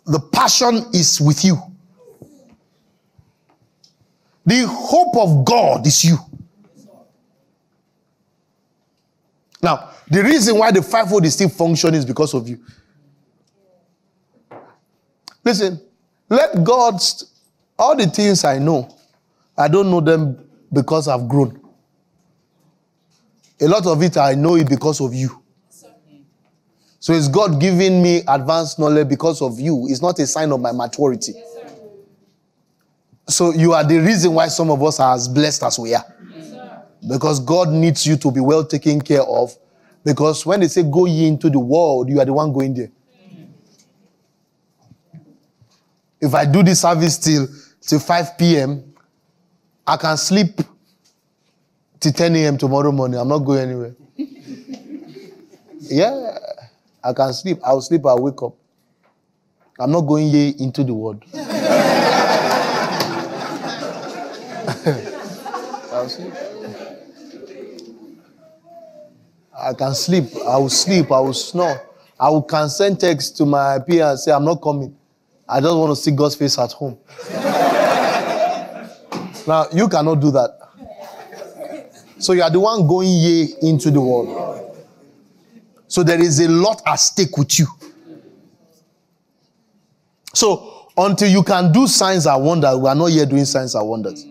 [0.05, 1.57] The passion is with you.
[4.45, 6.19] The hope of God is you.
[9.63, 12.61] Now, the reason why the fivefold is still functioning is because of you.
[15.43, 15.81] Listen,
[16.29, 17.01] let God,
[17.79, 18.95] all the things I know,
[19.57, 21.62] I don't know them because I've grown.
[23.63, 25.41] A lot of it I know it because of you.
[26.99, 29.87] So is God giving me advanced knowledge because of you?
[29.89, 31.33] It's not a sign of my maturity.
[31.35, 31.73] Yes,
[33.29, 36.05] So you are the reason why some of us are as blessed as we are.
[36.35, 36.55] Yes,
[37.09, 39.57] because God needs you to be well taken care of.
[40.05, 42.91] Because when they say go ye into the world, you are the one going there.
[46.21, 47.47] If I do this service till
[47.81, 48.95] till 5 p.m.,
[49.87, 50.61] I can sleep
[52.03, 52.59] till 10 a.m.
[52.59, 53.19] tomorrow morning.
[53.21, 53.95] I'm not going anywhere.
[55.79, 56.37] yeah,
[57.03, 57.59] I can sleep.
[57.65, 58.55] I'll sleep, I'll wake up.
[59.79, 61.25] I'm not going ye into the world.
[65.93, 66.35] I'll sleep.
[69.57, 70.25] I can sleep.
[70.45, 71.13] I will sleep.
[71.13, 71.81] I will snore.
[72.19, 74.97] I will can send text to my peer and say, I'm not coming.
[75.49, 76.99] I just want to see God's face at home.
[79.47, 80.62] now, you cannot do that.
[82.23, 84.77] So you are the one going ye into the world.
[85.89, 87.67] So there is a lot at stake with you.
[90.33, 93.89] So until you can do signs and wonders, we are not yet doing signs and
[93.89, 94.25] wonders.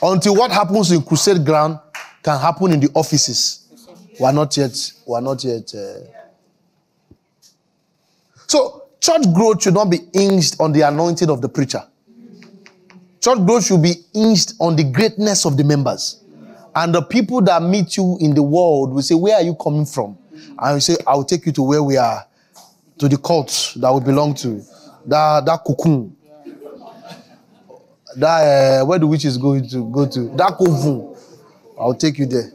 [0.00, 1.80] Until what happens in crusade ground
[2.22, 3.68] can happen in the offices,
[4.20, 4.76] we are not yet.
[5.06, 5.74] We are not yet.
[5.74, 5.98] Uh...
[8.46, 11.82] So Church growth should not be hinged on the anointing of the preacher.
[13.22, 16.20] Church growth should be hinged on the greatness of the members.
[16.74, 19.86] And the people that meet you in the world will say, Where are you coming
[19.86, 20.18] from?
[20.58, 22.26] And you say, I'll take you to where we are,
[22.98, 24.60] to the cult that we belong to.
[25.06, 26.16] That, that cocoon.
[28.16, 30.28] That, uh, where the witches going to go to?
[30.36, 31.14] That cocoon.
[31.78, 32.52] I'll take you there.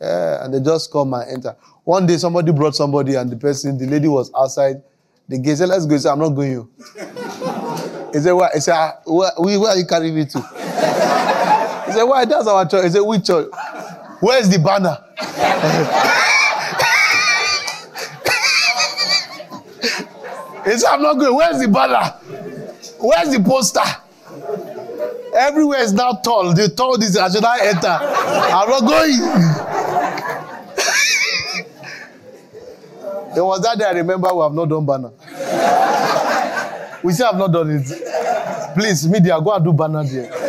[0.00, 1.56] Yeah, and they just come and enter.
[1.82, 4.80] One day somebody brought somebody and the person, the lady was outside
[5.28, 5.92] the guy said, Let's go.
[5.94, 6.70] He said, I'm not going you.
[8.12, 8.48] He said, Why?
[8.54, 10.40] He said, where, where are you carrying me to?
[10.40, 12.24] he said, Why?
[12.24, 12.84] That's our church.
[12.84, 13.48] He said, Which church?
[14.20, 14.98] Where's the banner?
[20.64, 21.36] he said, I'm not going.
[21.36, 22.14] Where's the banner?
[23.00, 23.80] Where's the poster?
[25.34, 26.52] Everywhere is now tall.
[26.54, 27.86] They told this, I should not enter.
[27.86, 29.18] I'm not going.
[33.34, 35.10] There was that day I remember we have not done banner.
[37.02, 38.74] We still have not done it.
[38.74, 40.48] Please, media, go and do banner there.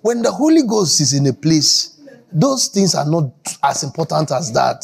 [0.00, 2.00] When the Holy Ghost is in a place,
[2.32, 3.30] those things are not
[3.62, 4.80] as important as that.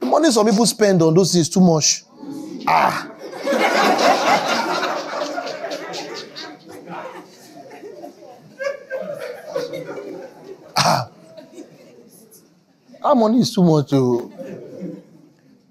[0.00, 2.02] The money some people spend on those things too much.
[2.66, 3.08] Ah.
[10.76, 11.08] ah.
[13.04, 14.32] Our money is too much to.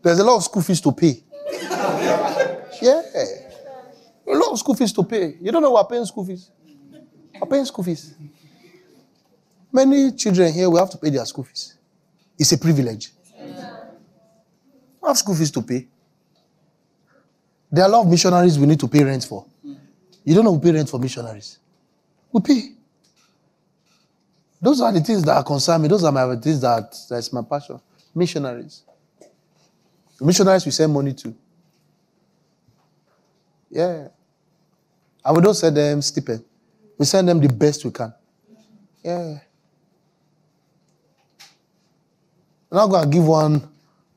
[0.01, 1.21] There's a lot of school fees to pay.
[2.81, 3.01] Yeah.
[4.27, 5.35] A lot of school fees to pay.
[5.41, 6.49] You don't know we're paying school fees.
[7.39, 8.13] We're paying school fees.
[9.71, 11.77] Many children here will have to pay their school fees.
[12.37, 13.11] It's a privilege.
[15.01, 15.87] We have school fees to pay.
[17.71, 19.45] There are a lot of missionaries we need to pay rent for.
[20.23, 21.57] You don't know we pay rent for missionaries.
[22.31, 22.61] We pay.
[24.61, 25.87] Those are the things that concern me.
[25.87, 27.79] Those are my things that that's my passion.
[28.13, 28.83] Missionaries.
[30.19, 31.33] The missionaries we send money to.
[33.71, 34.09] Yeah.
[35.23, 36.43] And we don't send them stipend.
[36.97, 38.13] We send them the best we can.
[39.03, 39.37] Yeah.
[42.71, 43.67] I'm not gonna give one.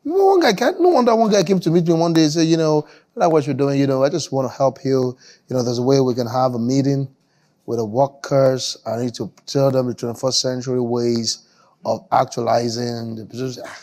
[0.02, 0.80] one guy can't.
[0.80, 2.86] No wonder one guy came to meet me one day and said, you know,
[3.16, 3.80] I like what you're doing.
[3.80, 5.16] You know, I just want to help you.
[5.48, 7.09] You know, there's a way we can have a meeting
[7.66, 8.76] with the workers.
[8.86, 11.46] I need to tell them the 21st century ways
[11.84, 13.78] of actualizing the ah,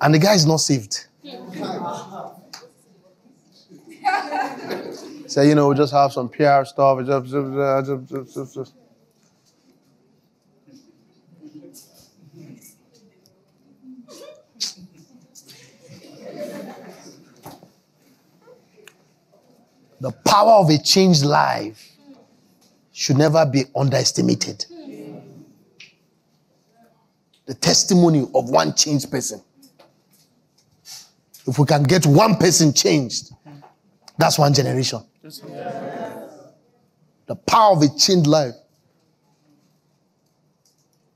[0.00, 1.06] and the guy is not saved.
[5.26, 7.04] so you know, we just have some PR stuff.
[7.06, 8.74] Just, just, just, just,
[19.98, 21.96] The power of a changed life
[22.92, 24.66] should never be underestimated.
[27.46, 29.40] The testimony of one changed person.
[31.46, 33.30] If we can get one person changed,
[34.18, 35.00] that's one generation.
[37.26, 38.54] The power of a changed life.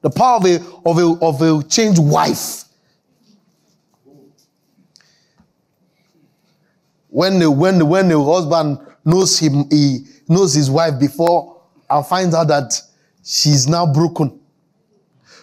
[0.03, 0.57] The power of a,
[0.87, 2.65] of a, of a changed wife.
[7.09, 12.07] When the, when the, when the husband knows him, he knows his wife before and
[12.07, 12.81] finds out that
[13.25, 14.41] she's now broken.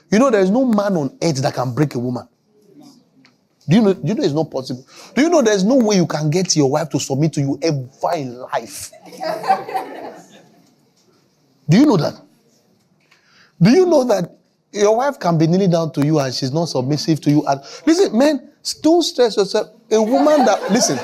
[0.10, 2.28] You know, there's no man on earth that can break a woman.
[3.68, 3.94] Do you know?
[3.94, 4.86] Do you know it's not possible?
[5.14, 7.60] Do you know there's no way you can get your wife to submit to you
[7.62, 8.92] ever in life?
[11.70, 12.22] do you know that?
[13.62, 14.38] Do you know that
[14.72, 17.46] your wife can be kneeling down to you and she's not submissive to you?
[17.46, 18.52] And listen, man,
[18.82, 19.68] don't stress yourself.
[19.92, 20.98] A woman that listen,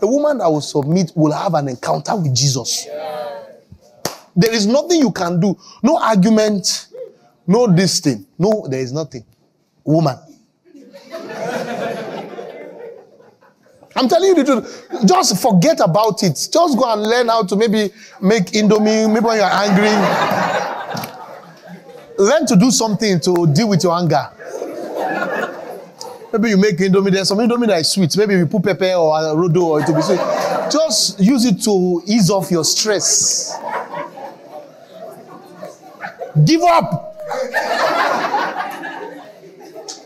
[0.00, 2.86] a woman that will submit will have an encounter with Jesus.
[4.36, 5.56] There is nothing you can do.
[5.82, 6.88] No argument.
[7.46, 8.26] No this thing.
[8.38, 9.24] No, there is nothing.
[9.84, 10.16] Woman.
[13.96, 15.06] I'm telling you the truth.
[15.06, 16.34] Just forget about it.
[16.34, 17.90] Just go and learn how to maybe
[18.20, 19.90] make indomie, maybe when you're angry.
[22.18, 24.28] learn to do something to deal with your anger.
[26.32, 28.16] Maybe you make indomie, there's some indomie that is sweet.
[28.16, 30.18] Maybe you put pepper or a rodo or it will be sweet.
[30.72, 33.56] Just use it to ease off your stress.
[36.44, 37.12] Give up.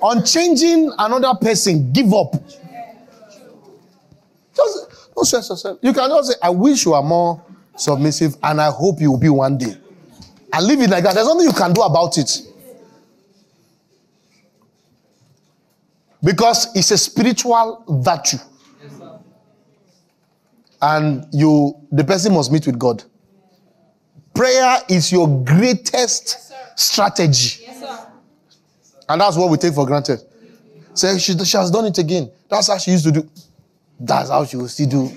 [0.02, 2.36] On changing another person, give up.
[5.18, 5.80] Don't stress yourself.
[5.82, 7.42] You cannot say, I wish you are more
[7.74, 9.76] submissive and I hope you will be one day.
[10.52, 11.14] And leave it like that.
[11.14, 12.40] There's nothing you can do about it.
[16.22, 18.38] Because it's a spiritual virtue.
[20.80, 23.02] and you the person must meet with God.
[24.36, 27.66] Prayer is your greatest strategy.
[29.08, 30.20] and that's what we take for granted.
[30.94, 32.30] Say she, she has done it again.
[32.48, 33.28] That's how she used to do.
[34.00, 35.10] That's how she will still do.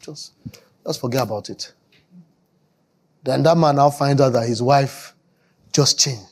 [0.00, 0.32] just,
[0.86, 1.72] just forget about it.
[3.22, 5.14] Then that man now finds out that his wife
[5.72, 6.22] just changed.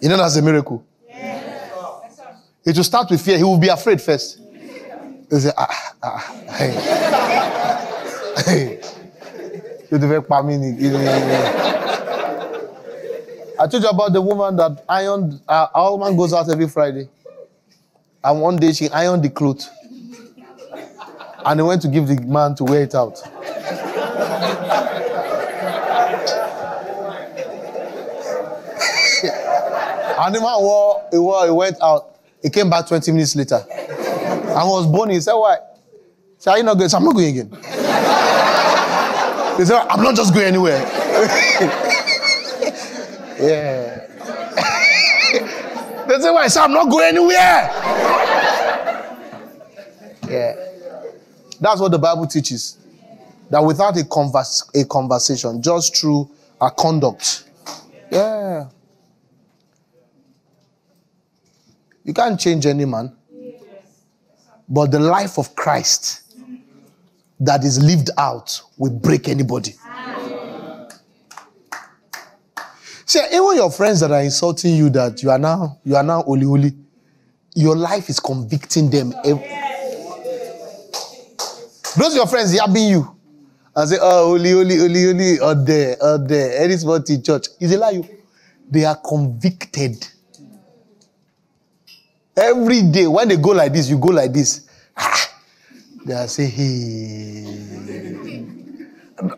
[0.00, 0.84] You know that's a miracle.
[2.66, 3.38] It will start with fear.
[3.38, 4.38] He will be afraid first.
[5.30, 6.18] He say, ah, ah,
[6.50, 6.72] hey.
[11.50, 11.63] hey.
[13.58, 17.08] I told you about the woman that ironed, uh, our woman goes out every Friday.
[18.22, 19.70] And one day she ironed the clothes.
[21.44, 23.20] And they went to give the man to wear it out.
[30.18, 32.16] and the man wore, he, wore, he went out.
[32.42, 33.64] He came back 20 minutes later.
[33.70, 35.10] And was born.
[35.10, 35.58] He said, Why?
[36.38, 36.88] Said, Are you not going?
[36.88, 37.50] So I'm not going again.
[39.58, 41.90] He said, I'm not just going anywhere.
[43.38, 44.06] Yeah.
[46.06, 47.70] That's why I said I'm not going anywhere.
[50.28, 50.54] Yeah.
[51.60, 52.78] That's what the Bible teaches.
[53.50, 56.30] That without a, converse, a conversation, just through
[56.60, 57.44] a conduct.
[58.10, 58.68] Yeah.
[62.04, 63.14] You can't change any man.
[64.68, 66.22] But the life of Christ
[67.40, 69.74] that is lived out will break anybody.
[73.06, 76.22] See, even your friends that are insulting you that you are now you are now
[76.22, 76.72] holy holy,
[77.54, 79.12] your life is convicting them.
[81.96, 83.16] Those your friends yabbing you
[83.76, 87.48] and say, oh, holy, holy, holy, holy, or there, or there, any small church.
[87.60, 88.08] Is a lie.
[88.70, 90.06] They are convicted.
[92.36, 94.66] Every day, when they go like this, you go like this.
[94.96, 95.30] Ah,
[96.04, 97.44] they are saying, hey.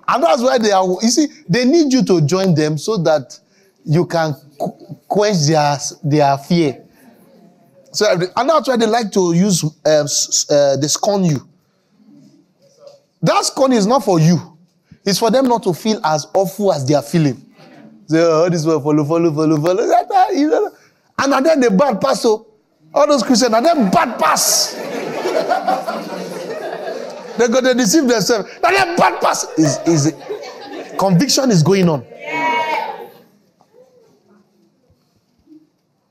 [0.09, 3.39] And that's why they are, you see, they need you to join them so that
[3.87, 4.35] you can
[5.09, 6.85] quench their, their fear.
[7.93, 10.07] So, and that's why they like to use, uh,
[10.51, 11.49] uh, they scorn you.
[13.23, 14.59] That scorn is not for you.
[15.05, 17.37] It's for them not to feel as awful as they are feeling.
[18.09, 20.71] Say, oh, this one follow, follow, follow, follow.
[21.19, 22.21] And then the bad pass.
[22.23, 22.47] So,
[22.97, 24.73] All those Christians are then bad pass.
[27.39, 28.49] they go, they deceive themselves.
[28.63, 29.45] Now them bad pass.
[29.59, 30.15] Is is
[30.99, 32.07] conviction is going on.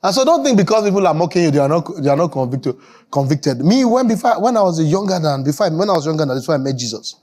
[0.06, 2.32] And so don't think because people are mocking you, they are not they are not
[2.32, 2.76] convicted.
[3.12, 3.66] Convicted.
[3.66, 6.54] Me, when before when I was younger than before when I was younger than before
[6.54, 7.16] I met Jesus,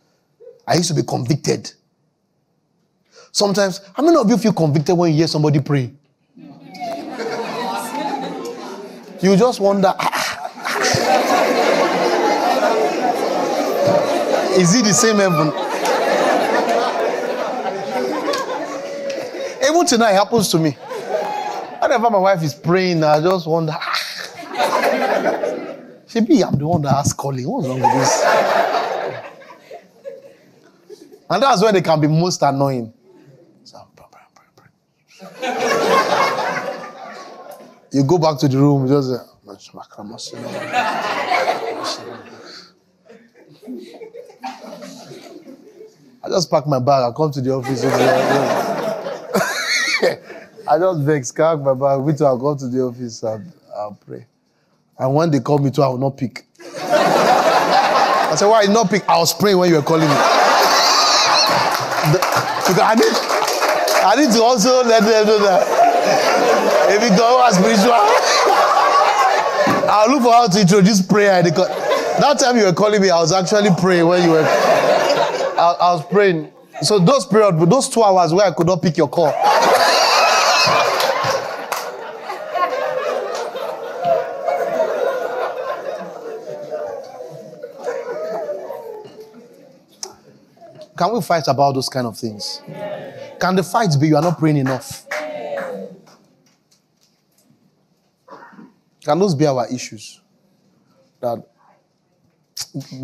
[0.67, 1.71] I used to be convicted.
[3.31, 5.93] Sometimes, how many of you feel convicted when you hear somebody pray?
[9.23, 10.83] you just wonder, ah, ah, ah.
[14.59, 15.53] is it the same heaven?
[19.71, 20.77] Even tonight happens to me.
[21.93, 23.77] Whenever my wife is praying, I just wonder,
[26.09, 27.47] she be I'm the one that has calling.
[27.47, 28.25] What's wrong with this?
[31.29, 32.95] And that's when they can be most annoying.
[37.93, 39.19] You go back to the room, just uh,
[46.25, 47.13] I just pack my bag.
[47.13, 47.85] I come to the office.
[50.69, 52.17] I just vex, pack my bag.
[52.17, 54.27] Too, I'll come to the office and I'll pray.
[54.99, 56.47] And when they call me too, I will not pick.
[56.61, 59.09] I said, why not pick?
[59.09, 60.15] I was praying when you were calling me.
[62.73, 63.13] The, I need,
[64.05, 65.67] I need to also let them know that
[66.91, 67.93] if you go as spiritual,
[69.91, 71.43] I'll look for how to introduce prayer.
[71.43, 74.45] That time you were calling me, I was actually praying when you were.
[74.45, 76.53] I, I was praying.
[76.83, 79.33] So those period, those two hours where I could not pick your call.
[91.03, 92.63] Can we fight about those kind of things?
[93.41, 95.05] Can the fight be you are not praying enough?
[99.05, 100.21] Can those be our issues?
[101.19, 101.45] That,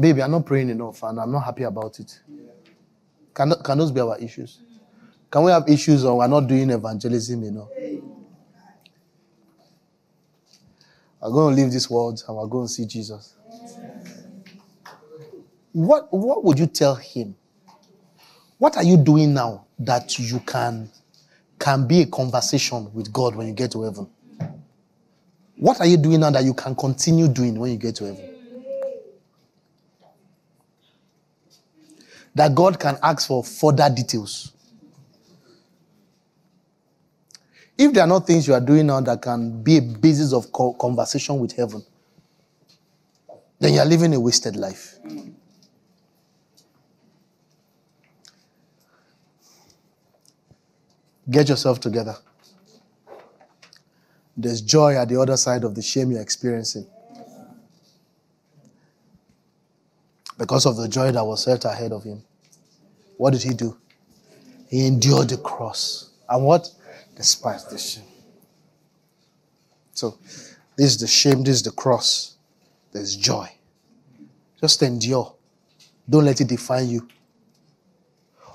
[0.01, 2.21] baby, I'm not praying enough and I'm not happy about it.
[3.35, 4.61] Can, can those be our issues?
[5.29, 7.69] Can we have issues or we're not doing evangelism enough?
[11.21, 13.35] We're going to leave this world and we're going to see Jesus.
[15.73, 17.35] What, what would you tell him?
[18.59, 20.91] What are you doing now that you can,
[21.59, 24.09] can be a conversation with God when you get to heaven?
[25.57, 28.35] What are you doing now that you can continue doing when you get to heaven?
[32.35, 34.53] That God can ask for further details.
[37.77, 40.53] If there are not things you are doing now that can be a basis of
[40.53, 41.85] conversation with heaven,
[43.61, 44.98] then you are living a wasted life.
[51.31, 52.17] Get yourself together.
[54.37, 56.87] There's joy at the other side of the shame you're experiencing.
[60.39, 62.23] Because of the joy that was set ahead of him.
[63.17, 63.77] What did he do?
[64.69, 66.11] He endured the cross.
[66.29, 66.71] And what?
[67.17, 68.05] Despised the shame.
[69.93, 70.17] So,
[70.77, 72.37] this is the shame, this is the cross.
[72.93, 73.51] There's joy.
[74.61, 75.35] Just endure.
[76.09, 77.09] Don't let it define you.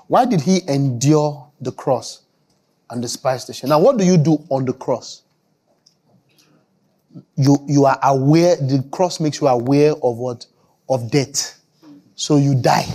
[0.06, 2.23] Why did he endure the cross
[2.90, 3.70] and the shame?
[3.70, 5.24] Now, what do you do on the cross?
[7.36, 10.46] you you are aware the cross makes you aware of what?
[10.88, 11.60] Of death.
[12.14, 12.86] So you die.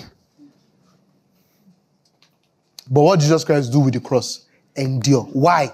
[2.92, 4.46] But what jesus christ do with the cross?
[4.76, 5.24] Endure.
[5.24, 5.72] Why?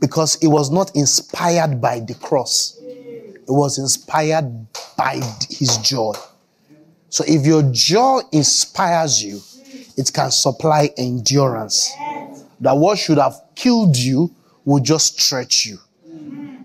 [0.00, 2.78] Because it was not inspired by the cross.
[2.80, 6.14] It was inspired by his joy.
[7.08, 9.40] So if your joy inspires you
[9.96, 11.90] it can supply endurance
[12.60, 14.34] that what should have killed you
[14.64, 15.78] will just stretch you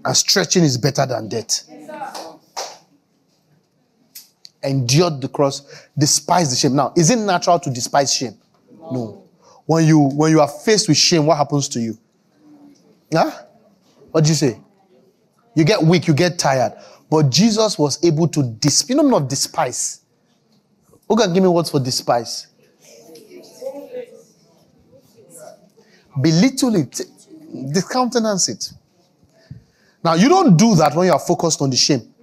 [0.06, 1.64] and stretching is better than death.
[4.64, 6.76] Endured the cross, despise the shame.
[6.76, 8.36] Now, is it natural to despise shame?
[8.92, 9.24] No.
[9.66, 11.98] When you when you are faced with shame, what happens to you?
[13.12, 13.32] Huh?
[14.12, 14.60] What do you say?
[15.56, 16.74] You get weak, you get tired.
[17.10, 18.90] But Jesus was able to despise.
[18.90, 20.02] You know, not despise.
[21.08, 22.48] Who can give me words for despise?
[26.22, 27.02] Belittle it,
[27.72, 28.72] discountenance it.
[30.04, 32.14] Now, you don't do that when you are focused on the shame.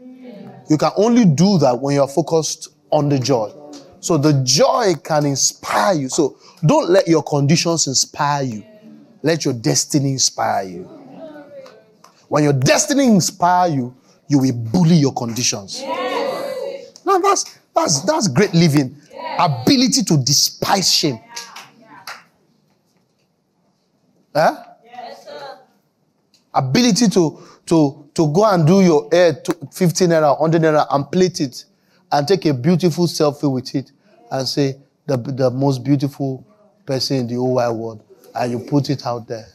[0.68, 3.53] You can only do that when you are focused on the joy.
[4.01, 6.09] So the joy can inspire you.
[6.09, 8.64] So don't let your conditions inspire you.
[9.22, 10.82] Let your destiny inspire you.
[12.28, 13.95] When your destiny inspire you,
[14.28, 15.82] you will bully your conditions.
[17.05, 18.97] Now that's that's that's great living.
[19.38, 21.20] Ability to despise shame.
[24.35, 24.64] Huh?
[26.55, 31.11] ability to, to, to go and do your hair to 15 naira, 100 naira and
[31.11, 31.64] plate it
[32.11, 33.91] and take a beautiful selfie with it
[34.30, 34.76] and say,
[35.07, 36.47] the, the most beautiful
[36.87, 38.05] person in the whole wide world.
[38.35, 39.47] And you put it out there.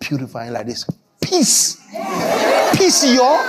[0.00, 0.86] Purifying like this.
[1.20, 1.76] Peace.
[2.74, 3.40] Peace, y'all.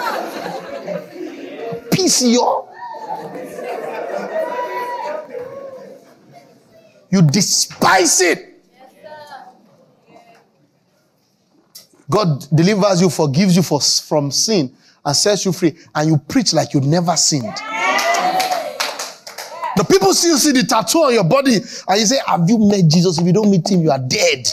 [1.92, 2.70] Peace, y'all.
[7.10, 8.53] You despise it.
[12.14, 14.72] God delivers you, forgives you for, from sin,
[15.04, 17.56] and sets you free, and you preach like you never sinned.
[19.76, 22.88] The people still see the tattoo on your body, and you say, Have you met
[22.88, 23.18] Jesus?
[23.20, 24.48] If you don't meet him, you are dead.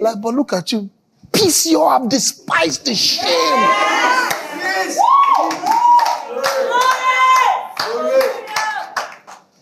[0.00, 0.90] Like, but look at you.
[1.32, 3.28] Peace you have despised the shame.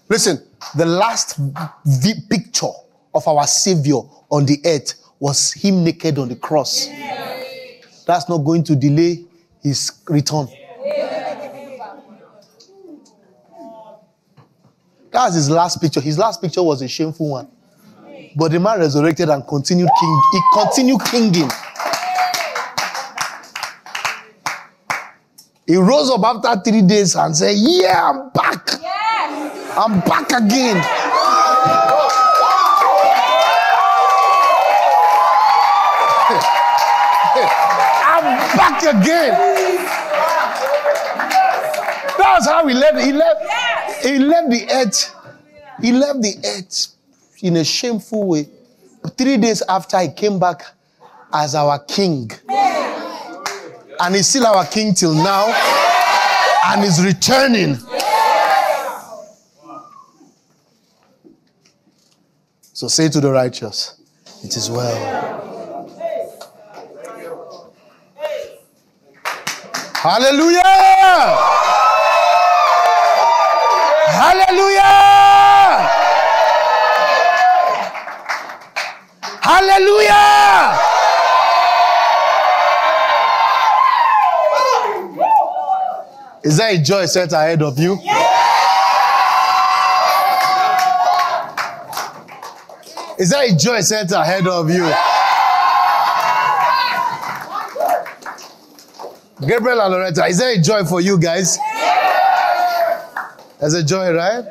[0.09, 0.43] Listen,
[0.74, 1.37] the last
[1.85, 2.72] v- picture
[3.14, 3.99] of our Savior
[4.31, 6.89] on the earth was him naked on the cross.
[8.07, 9.25] That's not going to delay
[9.62, 10.49] his return.
[15.11, 16.01] That's his last picture.
[16.01, 17.49] His last picture was a shameful one.
[18.37, 20.23] But the man resurrected and continued king.
[20.33, 21.51] He continued kinging.
[25.66, 28.69] He rose up after three days and said, Yeah, I'm back.
[29.77, 30.83] I'm back again.
[38.69, 39.33] Back again.
[42.19, 42.99] That's how he left.
[43.01, 44.05] He left.
[44.05, 45.14] He left the earth.
[45.81, 46.97] He left the earth
[47.43, 48.49] in a shameful way.
[49.16, 50.62] Three days after, he came back
[51.33, 52.31] as our king.
[54.01, 55.47] And he's still our king till now.
[56.66, 57.77] And he's returning.
[62.73, 64.01] So say to the righteous,
[64.45, 65.48] It is well.
[70.01, 70.63] Hallelujah!
[74.15, 74.85] Hallelujah!
[79.43, 80.79] Hallelujah!
[86.45, 87.99] Is there a joy set ahead of you?
[93.19, 94.89] Is there a joy set ahead of you?
[99.41, 101.59] Gabriel and Loretta, is there a joy for you guys?
[103.61, 104.45] There's a joy, right?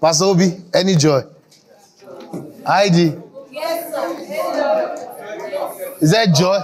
[0.00, 1.22] Pastor Obi, any joy?
[2.66, 3.16] Heidi,
[6.00, 6.58] is there joy?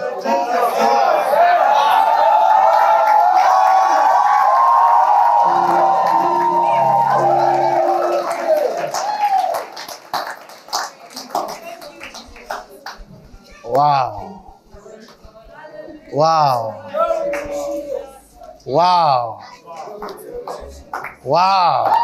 [13.65, 14.24] Wow.
[16.15, 16.79] Wow.
[18.65, 19.41] Wow.
[21.25, 22.04] Wow.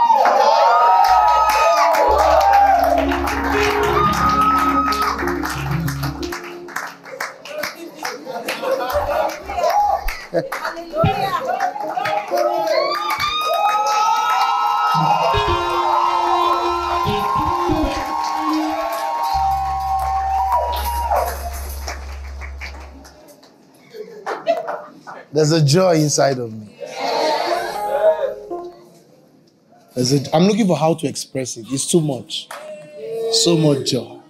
[25.41, 26.69] There's a joy inside of me.
[29.95, 31.65] There's a, I'm looking for how to express it.
[31.71, 32.47] It's too much.
[33.33, 34.21] So much joy.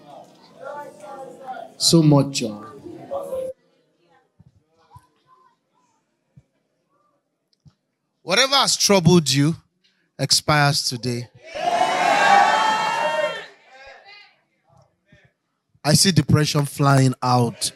[1.79, 2.65] So much joy.
[8.23, 9.57] Whatever has troubled you
[10.17, 11.29] expires today.
[15.83, 17.73] I see depression flying out.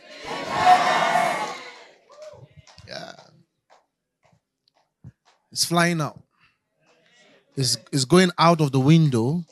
[5.55, 6.21] It's flying out.
[7.57, 9.45] It's, it's going out of the window,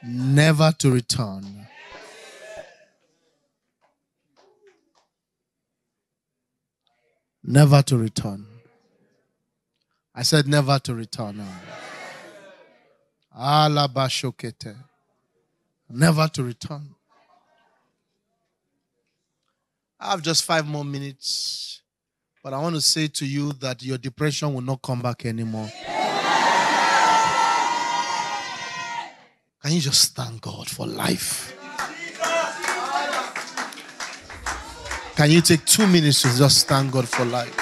[0.00, 1.66] never to return.
[7.42, 8.46] Never to return.
[10.14, 11.44] I said never to return.
[15.90, 16.94] Never to return.
[19.98, 21.81] I have just five more minutes,
[22.42, 25.70] but I want to say to you that your depression will not come back anymore.
[29.62, 31.56] Can you just thank God for life?
[35.14, 37.61] Can you take two minutes to just thank God for life?